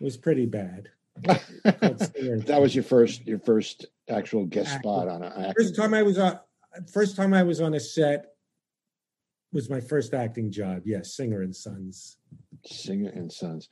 [0.00, 0.88] It was pretty bad.
[1.22, 4.80] That was your first your first actual guest Acting.
[4.82, 6.38] spot on a First time I was on.
[6.92, 8.26] First time I was on a set
[9.52, 10.82] was my first acting job.
[10.84, 12.18] Yes, Singer and Sons.
[12.66, 13.68] Singer and Sons.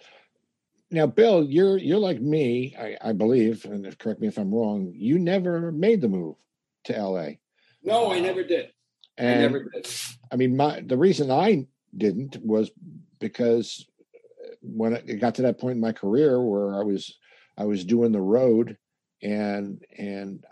[0.91, 4.55] Now, Bill, you're you're like me, I, I believe, and if- correct me if I'm
[4.55, 4.93] wrong.
[4.95, 6.37] You never made the move
[6.85, 7.29] to LA,
[7.83, 8.71] No, I never did.
[9.19, 9.89] I never did.
[10.31, 11.67] I mean, my the reason I
[11.97, 12.71] didn't was
[13.19, 13.87] because
[14.63, 17.17] when it got to that point in my career where I was
[17.57, 18.77] I was doing the road,
[19.23, 20.45] and and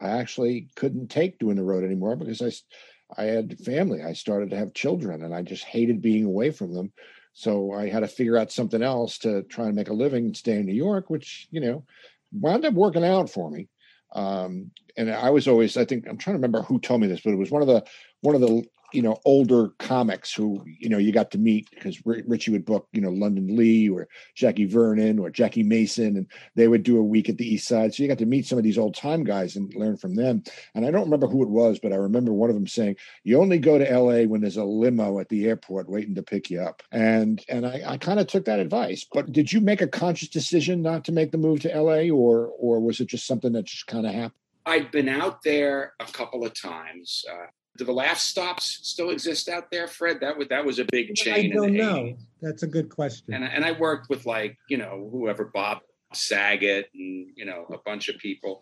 [0.00, 4.02] I actually couldn't take doing the road anymore because I I had family.
[4.02, 6.92] I started to have children, and I just hated being away from them.
[7.34, 10.36] So I had to figure out something else to try and make a living and
[10.36, 11.84] stay in New York, which you know
[12.32, 13.68] wound up working out for me.
[14.14, 17.22] Um, and I was always, I think, I'm trying to remember who told me this,
[17.22, 17.84] but it was one of the
[18.20, 22.04] one of the you know older comics who you know you got to meet because
[22.04, 26.68] Richie would book you know London Lee or Jackie Vernon or Jackie Mason, and they
[26.68, 27.94] would do a week at the East Side.
[27.94, 30.42] So you got to meet some of these old time guys and learn from them.
[30.74, 33.40] And I don't remember who it was, but I remember one of them saying, "You
[33.40, 34.26] only go to L.A.
[34.26, 37.82] when there's a limo at the airport waiting to pick you up." And and I,
[37.86, 39.06] I kind of took that advice.
[39.10, 42.10] But did you make a conscious decision not to make the move to L.A.
[42.10, 44.32] or or was it just something that just kind of happened?
[44.64, 47.24] I'd been out there a couple of times.
[47.30, 50.20] Uh, do the Laff Stops still exist out there, Fred?
[50.20, 51.52] That was that was a big change.
[51.52, 51.94] I don't in the know.
[51.94, 52.18] 80s.
[52.40, 53.32] That's a good question.
[53.34, 55.78] And I- and I worked with like you know whoever Bob
[56.12, 58.60] Saget and you know a bunch of people,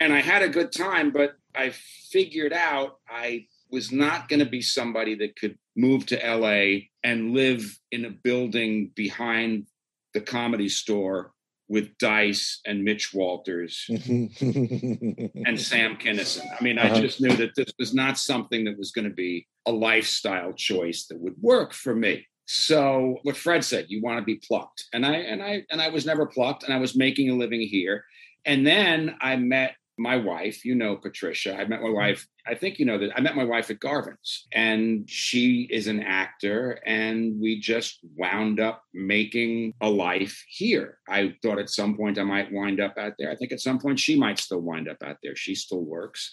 [0.00, 1.10] and I had a good time.
[1.12, 1.70] But I
[2.10, 7.32] figured out I was not going to be somebody that could move to LA and
[7.34, 9.66] live in a building behind
[10.14, 11.32] the comedy store
[11.68, 16.46] with Dice and Mitch Walters and Sam Kinison.
[16.58, 17.00] I mean, I Uh-huh.
[17.00, 21.06] just knew that this was not something that was going to be a lifestyle choice
[21.06, 22.26] that would work for me.
[22.46, 24.84] So what Fred said, you want to be plucked.
[24.94, 27.60] And I and I and I was never plucked and I was making a living
[27.60, 28.04] here.
[28.46, 31.54] And then I met my wife, you know Patricia.
[31.54, 31.94] I met my mm-hmm.
[31.94, 35.86] wife, I think you know that I met my wife at Garvin's and she is
[35.86, 40.98] an actor and we just wound up making a life here.
[41.08, 43.30] I thought at some point I might wind up out there.
[43.30, 45.36] I think at some point she might still wind up out there.
[45.36, 46.30] She still works.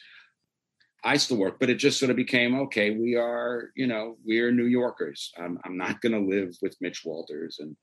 [1.05, 2.89] I still work, but it just sort of became okay.
[2.89, 5.31] We are, you know, we're New Yorkers.
[5.37, 7.77] I'm, I'm not going to live with Mitch Walters, and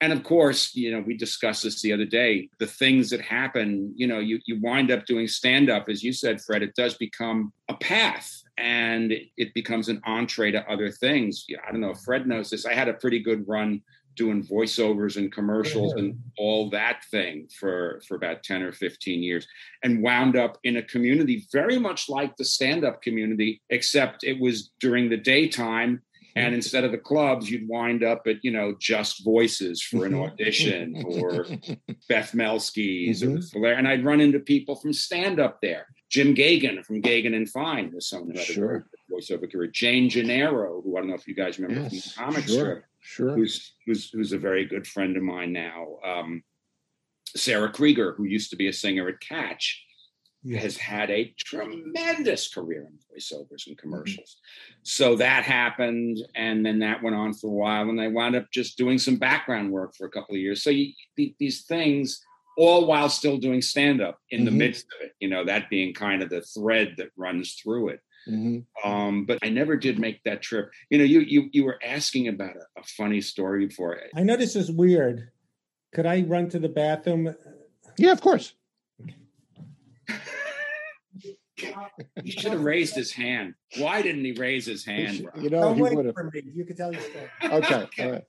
[0.00, 2.48] and of course, you know, we discussed this the other day.
[2.58, 6.12] The things that happen, you know, you you wind up doing stand up, as you
[6.12, 6.62] said, Fred.
[6.62, 11.46] It does become a path, and it, becomes an entree to other things.
[11.66, 12.66] I don't know if Fred knows this.
[12.66, 13.82] I had a pretty good run
[14.16, 19.46] doing voiceovers and commercials and all that thing for for about 10 or 15 years
[19.82, 24.70] and wound up in a community very much like the stand-up community except it was
[24.80, 26.00] during the daytime
[26.36, 30.14] and instead of the clubs you'd wind up at you know just voices for an
[30.14, 31.46] audition or
[32.08, 33.74] beth melsky's or the Flair.
[33.74, 38.08] and i'd run into people from stand-up there jim gagan from gagan and fine was
[38.08, 38.86] someone who had Sure.
[39.10, 42.26] a voiceover career jane gennaro who i don't know if you guys remember Yes, from
[42.26, 42.54] the comic sure.
[42.56, 43.34] strip Sure.
[43.36, 45.98] who's who's who's a very good friend of mine now.
[46.02, 46.42] Um,
[47.36, 49.84] Sarah Krieger, who used to be a singer at Catch,
[50.52, 54.36] has had a tremendous career in voiceovers and commercials.
[54.82, 58.50] So that happened, and then that went on for a while, and I wound up
[58.52, 60.62] just doing some background work for a couple of years.
[60.62, 62.20] So you, these things,
[62.58, 64.56] all while still doing stand up in the Mhm.
[64.58, 68.00] midst of it, you know, that being kind of the thread that runs through it
[68.28, 68.64] Mhm.
[68.84, 70.70] um, but I never did make that trip.
[70.88, 73.98] You know, you you you were asking about a, a funny story before.
[74.14, 75.30] I know this is weird.
[75.92, 77.34] Could I run to the bathroom?
[77.98, 78.54] Yeah, of course.
[82.22, 83.54] He should have raised his hand.
[83.78, 85.24] Why didn't he raise his hand?
[85.24, 85.42] Rob?
[85.44, 86.14] You know, Don't he wait would have.
[86.14, 86.42] for me.
[86.54, 87.28] You can tell your story.
[87.44, 87.88] Okay.
[88.04, 88.24] All right.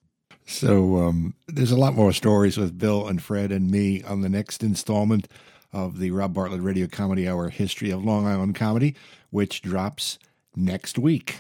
[0.45, 4.30] So um, there's a lot more stories with Bill and Fred and me on the
[4.30, 5.28] next installment
[5.73, 8.95] of the Rob Bartlett Radio Comedy Hour History of Long Island Comedy,
[9.32, 10.19] which drops
[10.55, 11.39] next week.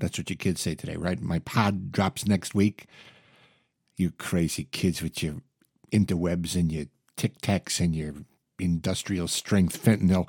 [0.00, 1.20] That's what your kids say today, right?
[1.20, 2.86] My pod drops next week.
[3.96, 5.36] You crazy kids with your
[5.92, 8.14] interwebs and your tic tacs and your
[8.58, 10.28] industrial strength fentanyl.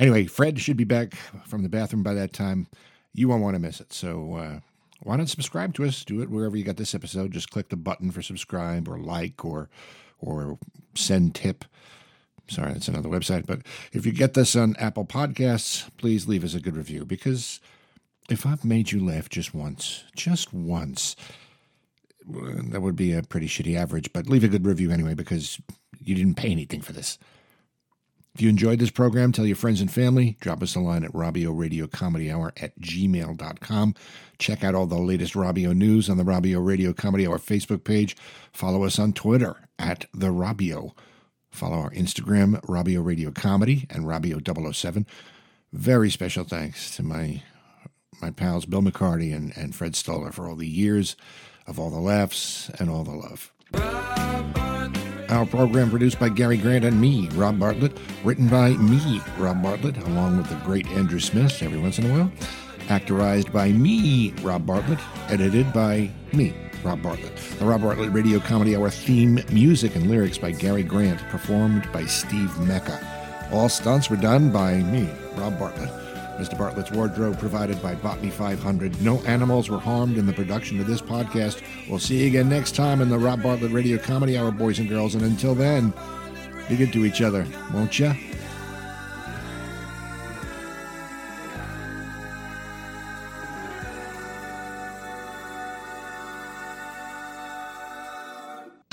[0.00, 1.14] Anyway, Fred should be back
[1.46, 2.66] from the bathroom by that time.
[3.12, 3.92] You won't want to miss it.
[3.92, 4.60] So, uh,
[5.02, 6.04] why not subscribe to us?
[6.04, 7.32] Do it wherever you got this episode.
[7.32, 9.68] Just click the button for subscribe or like or
[10.18, 10.58] or
[10.94, 11.66] send tip.
[12.48, 13.46] Sorry, that's another website.
[13.46, 13.60] But
[13.92, 17.60] if you get this on Apple Podcasts, please leave us a good review because
[18.30, 21.14] if I've made you laugh just once, just once,
[22.26, 24.12] that would be a pretty shitty average.
[24.12, 25.60] But leave a good review anyway because
[26.02, 27.18] you didn't pay anything for this.
[28.34, 30.36] If you enjoyed this program, tell your friends and family.
[30.40, 33.94] Drop us a line at Robio Radio Comedy Hour at gmail.com.
[34.38, 38.16] Check out all the latest Robio news on the Robio Radio Comedy Hour Facebook page.
[38.52, 40.92] Follow us on Twitter at The Robio.
[41.50, 44.40] Follow our Instagram, Robio Radio Comedy and Robio
[44.74, 45.06] 007.
[45.72, 47.42] Very special thanks to my
[48.22, 51.16] my pals Bill McCarty and, and Fred Stoller for all the years
[51.66, 54.69] of all the laughs and all the love.
[55.30, 57.96] Our program produced by Gary Grant and me, Rob Bartlett.
[58.24, 62.12] Written by me, Rob Bartlett, along with the great Andrew Smith every once in a
[62.12, 62.32] while.
[62.88, 64.98] Actorized by me, Rob Bartlett.
[65.28, 66.52] Edited by me,
[66.82, 67.36] Rob Bartlett.
[67.60, 72.06] The Rob Bartlett Radio Comedy Hour theme music and lyrics by Gary Grant, performed by
[72.06, 72.98] Steve Mecca.
[73.52, 76.09] All stunts were done by me, Rob Bartlett.
[76.40, 76.56] Mr.
[76.56, 79.02] Bartlett's wardrobe provided by Botany 500.
[79.02, 81.60] No animals were harmed in the production of this podcast.
[81.86, 84.88] We'll see you again next time in the Rob Bartlett Radio Comedy Hour, boys and
[84.88, 85.14] girls.
[85.14, 85.92] And until then,
[86.66, 88.14] be good to each other, won't ya?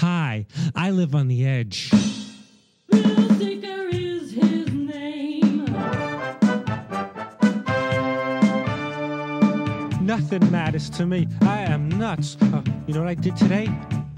[0.01, 0.45] Hi,
[0.75, 1.91] I live on the edge.
[10.07, 11.27] Nothing matters to me.
[11.41, 12.37] I am nuts.
[12.41, 13.67] Uh, you know what I did today?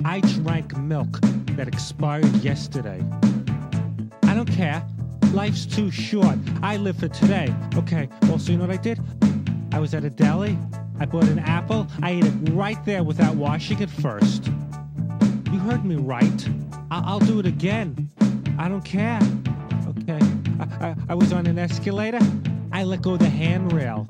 [0.05, 1.19] I drank milk
[1.55, 3.03] that expired yesterday.
[4.21, 4.85] I don't care.
[5.33, 6.37] Life's too short.
[6.61, 7.51] I live for today.
[7.75, 8.99] Okay, also, you know what I did?
[9.71, 10.59] I was at a deli.
[10.99, 11.87] I bought an apple.
[12.03, 14.45] I ate it right there without washing it first.
[15.51, 16.49] You heard me right.
[16.91, 18.11] I- I'll do it again.
[18.59, 19.19] I don't care.
[19.87, 20.19] Okay.
[20.59, 22.19] I, I, I was on an escalator.
[22.71, 24.07] I I let go of the handrail.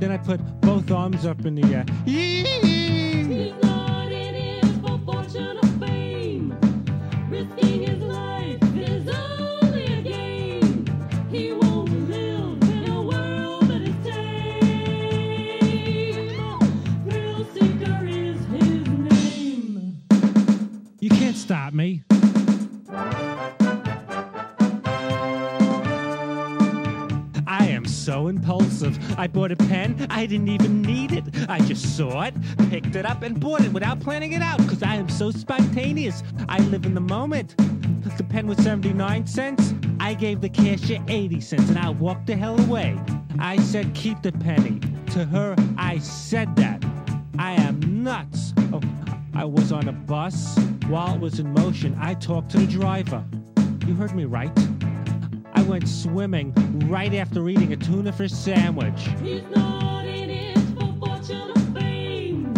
[0.00, 2.61] Then I put both arms up in the air.
[29.16, 31.24] I bought a pen, I didn't even need it.
[31.48, 32.34] I just saw it,
[32.70, 36.22] picked it up, and bought it without planning it out because I am so spontaneous.
[36.48, 37.56] I live in the moment.
[38.16, 39.74] The pen was 79 cents.
[40.00, 42.98] I gave the cashier 80 cents and I walked the hell away.
[43.38, 44.80] I said, keep the penny.
[45.12, 46.84] To her, I said that.
[47.38, 48.52] I am nuts.
[48.72, 48.80] Oh,
[49.34, 50.58] I was on a bus.
[50.88, 53.24] While it was in motion, I talked to the driver.
[53.86, 54.54] You heard me right.
[55.62, 56.52] I went swimming
[56.88, 59.08] right after eating a tuna fish sandwich.
[59.22, 62.52] He's not in it for fortune or fame.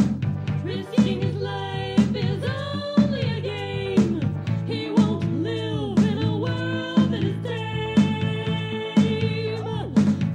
[0.65, 2.43] Risking his life is
[2.97, 4.23] only a game.
[4.67, 7.95] He won't live in a world that is tame.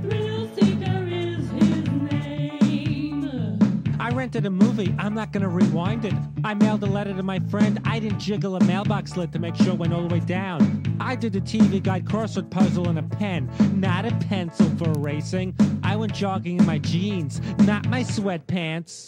[0.08, 3.58] Thrill seeker is his name.
[4.00, 4.94] I rented a movie.
[5.00, 6.14] I'm not gonna rewind it.
[6.44, 7.82] I mailed a letter to my friend.
[7.84, 10.79] I didn't jiggle a mailbox lid to make sure it went all the way down.
[11.00, 15.56] I did the TV guide crossword puzzle in a pen, not a pencil for erasing.
[15.84, 19.06] I went jogging in my jeans, not my sweatpants.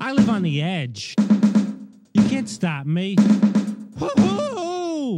[0.00, 1.14] I live on the edge.
[2.14, 3.16] You can't stop me.
[3.96, 5.16] Woohoo!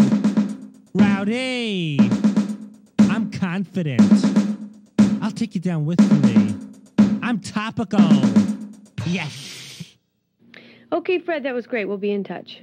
[0.95, 1.99] Rowdy!
[3.01, 4.03] I'm confident.
[5.21, 6.55] I'll take you down with me.
[7.23, 8.01] I'm topical.
[9.07, 9.97] Yes.
[10.93, 11.85] Okay, Fred, that was great.
[11.87, 12.63] We'll be in touch.